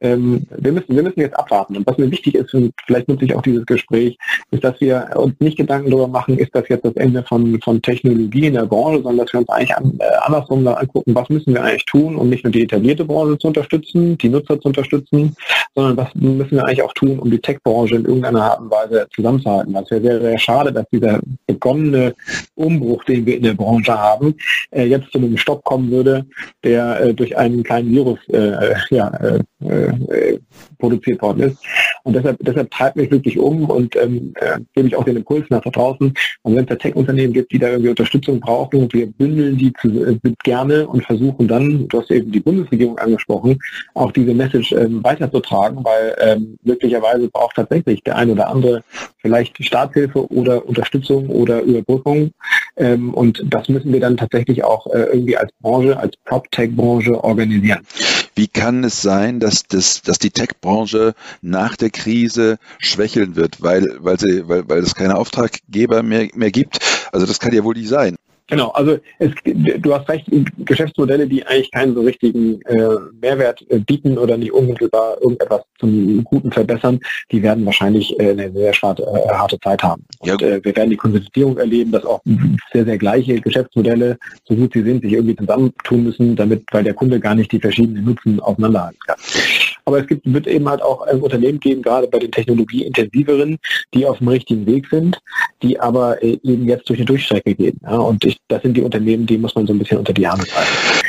Ähm, 0.00 0.46
wir, 0.56 0.72
müssen, 0.72 0.94
wir 0.94 1.02
müssen 1.02 1.20
jetzt 1.20 1.38
abwarten. 1.38 1.76
Und 1.76 1.86
was 1.86 1.98
mir 1.98 2.10
wichtig 2.10 2.34
ist, 2.34 2.54
und 2.54 2.72
vielleicht 2.86 3.08
nutze 3.08 3.24
ich 3.24 3.34
auch 3.34 3.42
dieses 3.42 3.66
Gespräch, 3.66 4.18
ist, 4.50 4.64
dass 4.64 4.80
wir 4.80 5.10
uns 5.14 5.34
nicht 5.40 5.58
Gedanken 5.58 5.90
darüber 5.90 6.08
machen, 6.08 6.38
ist 6.38 6.54
das 6.54 6.68
jetzt 6.68 6.84
das 6.84 6.94
Ende 6.96 7.22
von, 7.22 7.60
von 7.60 7.80
Technologie 7.82 8.46
in 8.46 8.54
der 8.54 8.66
Branche, 8.66 9.02
sondern 9.02 9.24
dass 9.24 9.32
wir 9.32 9.40
uns 9.40 9.48
eigentlich 9.48 9.76
an, 9.76 9.98
äh, 9.98 10.04
andersrum 10.22 10.66
angucken, 10.66 11.14
was 11.14 11.28
müssen 11.28 11.54
wir 11.54 11.62
eigentlich 11.62 11.86
tun, 11.86 12.16
um 12.16 12.28
nicht 12.28 12.44
nur 12.44 12.52
die 12.52 12.62
etablierte 12.62 13.04
Branche 13.04 13.38
zu 13.38 13.48
unterstützen, 13.48 14.16
die 14.18 14.28
Nutzer 14.28 14.60
zu 14.60 14.68
unterstützen, 14.68 15.34
sondern 15.74 15.96
was 15.96 16.14
müssen 16.14 16.52
wir 16.52 16.64
eigentlich 16.64 16.82
auch 16.82 16.92
tun, 16.94 17.18
um 17.18 17.30
die 17.30 17.38
Tech-Branche 17.38 17.96
in 17.96 18.04
irgendeiner 18.04 18.42
Art 18.42 18.60
und 18.60 18.70
Weise 18.70 19.06
zusammenzuhalten. 19.14 19.74
Es 19.76 19.90
wäre 19.90 20.02
sehr, 20.02 20.20
sehr 20.20 20.38
schade, 20.38 20.72
dass 20.72 20.86
dieser 20.92 21.20
begonnene 21.46 22.14
Umbruch, 22.54 23.04
den 23.04 23.26
wir 23.26 23.36
in 23.36 23.42
der 23.42 23.54
Branche 23.54 23.96
haben, 23.96 24.34
äh, 24.70 24.84
jetzt 24.84 25.10
zu 25.12 25.18
einem 25.18 25.36
Stopp 25.36 25.64
kommen 25.64 25.90
würde, 25.90 26.26
der 26.64 27.00
äh, 27.00 27.14
durch 27.14 27.36
einen 27.36 27.62
kleinen 27.62 27.90
Virus 27.90 28.18
äh, 28.28 28.74
ja, 28.90 29.12
äh, 29.90 30.38
produziert 30.78 31.20
worden 31.22 31.50
ist. 31.50 31.58
Und 32.04 32.14
deshalb, 32.14 32.38
deshalb 32.40 32.70
treibt 32.70 32.96
mich 32.96 33.10
wirklich 33.10 33.38
um 33.38 33.64
und 33.64 33.96
ähm, 33.96 34.32
äh, 34.36 34.58
gebe 34.74 34.88
ich 34.88 34.96
auch 34.96 35.04
den 35.04 35.16
Impuls 35.16 35.46
nach 35.50 35.60
draußen. 35.60 36.14
Und 36.42 36.54
wenn 36.54 36.64
es 36.64 36.68
da 36.68 36.76
Tech-Unternehmen 36.76 37.32
gibt, 37.32 37.52
die 37.52 37.58
da 37.58 37.68
irgendwie 37.68 37.90
Unterstützung 37.90 38.40
brauchen, 38.40 38.88
wir 38.92 39.06
bündeln 39.06 39.56
die 39.56 39.72
zu, 39.80 39.88
äh, 40.04 40.18
gerne 40.42 40.86
und 40.86 41.04
versuchen 41.04 41.48
dann, 41.48 41.88
du 41.88 42.00
hast 42.00 42.10
eben 42.10 42.32
die 42.32 42.40
Bundesregierung 42.40 42.98
angesprochen, 42.98 43.58
auch 43.94 44.12
diese 44.12 44.34
Message 44.34 44.72
ähm, 44.72 45.02
weiterzutragen, 45.04 45.84
weil 45.84 46.16
ähm, 46.20 46.56
möglicherweise 46.62 47.28
braucht 47.28 47.56
tatsächlich 47.56 48.02
der 48.02 48.16
ein 48.16 48.30
oder 48.30 48.48
andere 48.48 48.82
vielleicht 49.18 49.62
Starthilfe 49.64 50.30
oder 50.30 50.66
Unterstützung 50.66 51.28
oder 51.28 51.60
Überbrückung. 51.62 52.30
Ähm, 52.76 53.12
und 53.14 53.42
das 53.48 53.68
müssen 53.68 53.92
wir 53.92 54.00
dann 54.00 54.16
tatsächlich 54.16 54.64
auch 54.64 54.86
äh, 54.88 55.02
irgendwie 55.12 55.36
als 55.36 55.52
Branche, 55.60 55.98
als 55.98 56.16
Prop-Tech-Branche 56.24 57.22
organisieren. 57.22 57.80
Wie 58.34 58.48
kann 58.48 58.84
es 58.84 59.02
sein, 59.02 59.40
dass, 59.40 59.64
das, 59.64 60.02
dass 60.02 60.18
die 60.18 60.30
Tech-Branche 60.30 61.14
nach 61.42 61.76
der 61.76 61.90
Krise 61.90 62.58
schwächeln 62.78 63.36
wird, 63.36 63.62
weil, 63.62 63.96
weil, 64.00 64.18
sie, 64.18 64.48
weil, 64.48 64.68
weil 64.68 64.78
es 64.78 64.94
keine 64.94 65.16
Auftraggeber 65.16 66.02
mehr, 66.02 66.28
mehr 66.34 66.50
gibt? 66.50 66.78
Also 67.12 67.26
das 67.26 67.40
kann 67.40 67.52
ja 67.52 67.64
wohl 67.64 67.74
nicht 67.74 67.88
sein. 67.88 68.16
Genau, 68.50 68.70
also 68.70 68.98
es, 69.18 69.30
du 69.44 69.94
hast 69.94 70.08
recht, 70.08 70.26
Geschäftsmodelle, 70.58 71.26
die 71.28 71.46
eigentlich 71.46 71.70
keinen 71.70 71.94
so 71.94 72.02
richtigen 72.02 72.60
äh, 72.62 72.96
Mehrwert 73.20 73.64
äh, 73.70 73.78
bieten 73.78 74.18
oder 74.18 74.36
nicht 74.36 74.52
unmittelbar 74.52 75.16
irgendetwas 75.20 75.62
zum 75.78 76.24
Guten 76.24 76.50
verbessern, 76.50 76.98
die 77.30 77.42
werden 77.42 77.64
wahrscheinlich 77.64 78.18
äh, 78.18 78.30
eine 78.30 78.52
sehr 78.52 78.72
schade, 78.72 79.04
äh, 79.04 79.28
harte 79.32 79.58
Zeit 79.60 79.82
haben. 79.82 80.04
Und 80.18 80.42
äh, 80.42 80.62
wir 80.62 80.76
werden 80.76 80.90
die 80.90 80.96
Konsolidierung 80.96 81.58
erleben, 81.58 81.92
dass 81.92 82.04
auch 82.04 82.20
sehr, 82.72 82.84
sehr 82.84 82.98
gleiche 82.98 83.40
Geschäftsmodelle, 83.40 84.18
so 84.44 84.56
gut 84.56 84.72
sie 84.72 84.82
sind, 84.82 85.02
sich 85.02 85.12
irgendwie 85.12 85.36
zusammentun 85.36 86.04
müssen, 86.04 86.36
damit, 86.36 86.64
weil 86.72 86.84
der 86.84 86.94
Kunde 86.94 87.20
gar 87.20 87.34
nicht 87.34 87.52
die 87.52 87.60
verschiedenen 87.60 88.04
Nutzen 88.04 88.40
auseinanderhalten 88.40 88.98
kann. 89.06 89.16
Aber 89.90 89.98
es 89.98 90.06
gibt, 90.06 90.32
wird 90.32 90.46
eben 90.46 90.68
halt 90.68 90.82
auch 90.82 91.02
ein 91.02 91.20
Unternehmen 91.20 91.58
geben, 91.58 91.82
gerade 91.82 92.06
bei 92.06 92.20
den 92.20 92.30
technologieintensiveren, 92.30 93.58
die 93.92 94.06
auf 94.06 94.18
dem 94.18 94.28
richtigen 94.28 94.64
Weg 94.64 94.86
sind, 94.88 95.18
die 95.62 95.80
aber 95.80 96.22
äh, 96.22 96.38
eben 96.44 96.68
jetzt 96.68 96.88
durch 96.88 97.00
eine 97.00 97.06
Durchstrecke 97.06 97.56
gehen. 97.56 97.76
Ja? 97.82 97.96
Und 97.96 98.24
ich, 98.24 98.38
das 98.46 98.62
sind 98.62 98.76
die 98.76 98.82
Unternehmen, 98.82 99.26
die 99.26 99.36
muss 99.36 99.56
man 99.56 99.66
so 99.66 99.72
ein 99.72 99.80
bisschen 99.80 99.98
unter 99.98 100.12
die 100.12 100.28
Arme 100.28 100.44
greifen. 100.44 101.00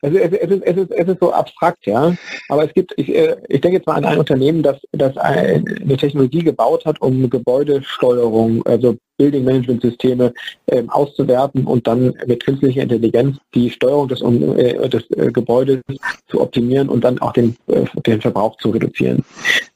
Also 0.00 0.16
es, 0.16 0.32
es, 0.32 0.50
ist, 0.50 0.62
es, 0.64 0.76
ist, 0.78 0.90
es 0.90 1.08
ist 1.08 1.20
so 1.20 1.34
abstrakt, 1.34 1.84
ja. 1.84 2.16
Aber 2.48 2.64
es 2.64 2.72
gibt, 2.72 2.94
ich, 2.96 3.14
äh, 3.14 3.36
ich 3.50 3.60
denke 3.60 3.76
jetzt 3.76 3.86
mal 3.86 3.96
an 3.96 4.06
ein 4.06 4.18
Unternehmen, 4.18 4.62
das, 4.62 4.78
das 4.92 5.14
eine 5.18 5.62
Technologie 5.98 6.42
gebaut 6.42 6.86
hat, 6.86 6.98
um 7.02 7.28
Gebäudesteuerung, 7.28 8.64
also 8.64 8.96
Building 9.20 9.44
Management 9.44 9.82
Systeme 9.82 10.32
ähm, 10.68 10.88
auszuwerten 10.88 11.66
und 11.66 11.86
dann 11.86 12.14
mit 12.26 12.42
künstlicher 12.42 12.80
Intelligenz 12.82 13.36
die 13.54 13.68
Steuerung 13.68 14.08
des, 14.08 14.22
äh, 14.22 14.88
des 14.88 15.10
äh, 15.10 15.30
Gebäudes 15.30 15.82
zu 16.28 16.40
optimieren 16.40 16.88
und 16.88 17.04
dann 17.04 17.18
auch 17.18 17.34
den, 17.34 17.54
äh, 17.66 17.84
den 18.06 18.22
Verbrauch 18.22 18.56
zu 18.56 18.70
reduzieren. 18.70 19.22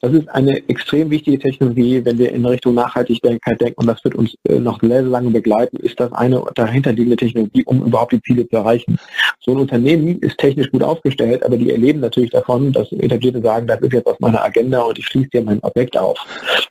Das 0.00 0.12
ist 0.12 0.28
eine 0.30 0.66
extrem 0.68 1.10
wichtige 1.10 1.38
Technologie, 1.38 2.02
wenn 2.04 2.18
wir 2.18 2.32
in 2.32 2.46
Richtung 2.46 2.74
Nachhaltigkeit 2.74 3.60
denken 3.60 3.80
und 3.80 3.86
das 3.86 4.02
wird 4.02 4.14
uns 4.14 4.34
äh, 4.48 4.58
noch 4.58 4.80
sehr, 4.80 5.02
lange 5.02 5.30
begleiten, 5.30 5.76
ist 5.76 6.00
das 6.00 6.10
eine 6.12 6.42
dahinterliegende 6.54 7.16
Technologie, 7.16 7.64
um 7.64 7.84
überhaupt 7.84 8.12
die 8.12 8.22
Ziele 8.22 8.48
zu 8.48 8.56
erreichen. 8.56 8.98
So 9.40 9.52
ein 9.52 9.58
Unternehmen 9.58 10.18
ist 10.20 10.38
technisch 10.38 10.70
gut 10.70 10.82
aufgestellt, 10.82 11.44
aber 11.44 11.58
die 11.58 11.70
erleben 11.70 12.00
natürlich 12.00 12.30
davon, 12.30 12.72
dass 12.72 12.90
Etablierte 12.92 13.42
sagen, 13.42 13.66
das 13.66 13.80
ist 13.82 13.92
jetzt 13.92 14.06
aus 14.06 14.18
meiner 14.20 14.42
Agenda 14.42 14.80
und 14.82 14.98
ich 14.98 15.06
schließe 15.06 15.28
dir 15.30 15.42
mein 15.42 15.60
Objekt 15.62 15.96
auf. 15.98 16.18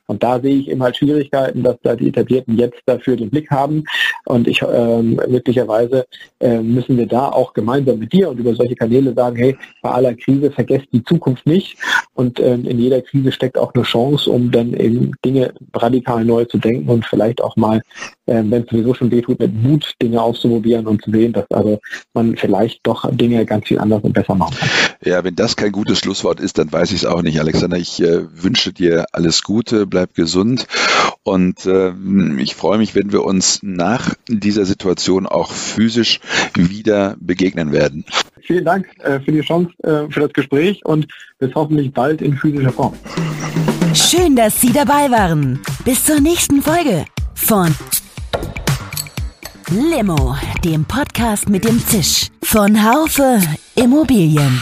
Und 0.08 0.24
da 0.24 0.40
sehe 0.40 0.56
ich 0.56 0.68
immer 0.68 0.86
halt 0.86 0.98
Schwierigkeiten, 0.98 1.64
dass 1.64 1.78
da 1.84 1.96
die 1.96 2.10
Etablierten 2.10 2.58
jetzt 2.66 2.82
dafür 2.86 3.16
den 3.16 3.30
Blick 3.30 3.50
haben. 3.50 3.84
Und 4.26 4.48
ich 4.48 4.62
ähm, 4.62 5.20
möglicherweise 5.28 6.06
äh, 6.40 6.60
müssen 6.60 6.98
wir 6.98 7.08
da 7.08 7.30
auch 7.30 7.54
gemeinsam 7.54 8.00
mit 8.00 8.14
dir 8.14 8.30
und 8.30 8.40
über 8.40 8.56
solche 8.56 8.76
Kanäle 8.76 9.14
sagen, 9.14 9.36
hey, 9.38 9.58
bei 9.82 9.92
aller 9.92 10.14
Krise 10.16 10.52
vergesst 10.52 10.88
die 10.92 11.04
Zukunft 11.04 11.46
nicht. 11.46 11.78
Und 12.14 12.40
ähm, 12.40 12.66
in 12.66 12.80
jeder 12.80 13.02
Krise 13.02 13.32
steckt 13.32 13.58
auch 13.58 13.74
eine 13.74 13.84
Chance, 13.84 14.30
um 14.30 14.52
dann 14.52 14.74
eben 14.74 15.12
Dinge 15.26 15.54
radikal 15.76 16.24
neu 16.24 16.46
zu 16.46 16.58
denken 16.58 16.90
und 16.90 17.06
vielleicht 17.06 17.42
auch 17.42 17.56
mal, 17.56 17.82
äh, 18.26 18.44
wenn 18.46 18.64
es 18.64 18.70
sowieso 18.70 18.94
schon 18.94 19.12
wehtut, 19.12 19.40
mit 19.40 19.54
Mut 19.54 19.94
Dinge 20.02 20.22
auszuprobieren 20.22 20.88
und 20.88 21.02
zu 21.04 21.12
sehen, 21.12 21.34
dass 21.34 21.50
also 21.52 21.80
man 22.14 22.36
vielleicht 22.38 22.86
doch 22.86 23.10
Dinge 23.12 23.46
ganz 23.46 23.68
viel 23.68 23.80
anders 23.80 24.04
und 24.04 24.14
besser 24.14 24.36
machen 24.36 24.56
kann. 24.56 24.70
Ja, 25.06 25.24
wenn 25.24 25.36
das 25.36 25.58
kein 25.58 25.74
gutes 25.74 26.00
Schlusswort 26.00 26.40
ist, 26.40 26.58
dann 26.58 26.72
weiß 26.72 26.92
ich 26.92 27.04
es 27.04 27.06
auch 27.06 27.22
nicht, 27.22 27.40
Alexander. 27.40 27.78
Ich 27.78 28.02
äh, 28.02 28.22
wünsche 28.42 28.72
dir 28.72 29.06
alles 29.12 29.44
Gute, 29.44 29.86
bleib 29.86 30.14
gesund 30.14 30.68
und 31.24 31.66
äh, 31.66 31.92
ich 32.38 32.56
freue 32.56 32.78
mich, 32.78 32.96
wenn 32.96 33.12
wir 33.12 33.26
uns 33.26 33.60
nach 33.64 34.16
dieser 34.30 34.66
Situation 34.66 35.26
auch 35.26 35.52
physisch 35.52 36.22
wieder 36.54 37.18
begegnen 37.20 37.74
werden. 37.74 38.06
Vielen 38.42 38.64
Dank 38.64 38.88
äh, 39.00 39.20
für 39.20 39.32
die 39.34 39.42
Chance, 39.42 39.72
äh, 39.84 40.10
für 40.10 40.22
das 40.22 40.32
Gespräch 40.32 40.86
und 40.86 41.08
bis 41.38 41.54
hoffentlich 41.54 41.92
bald 41.92 42.22
in 42.22 42.38
physischer 42.38 42.72
Form. 42.72 42.94
Schön, 43.94 44.38
dass 44.38 44.62
Sie 44.62 44.72
dabei 44.72 45.12
waren. 45.12 45.60
Bis 45.84 46.06
zur 46.06 46.22
nächsten 46.22 46.62
Folge 46.62 47.06
von 47.36 47.76
Limo, 49.70 50.36
dem 50.64 50.86
Podcast 50.86 51.50
mit 51.50 51.66
dem 51.66 51.80
Zisch 51.86 52.30
von 52.42 52.84
Haufe 52.84 53.40
Immobilien. 53.76 54.62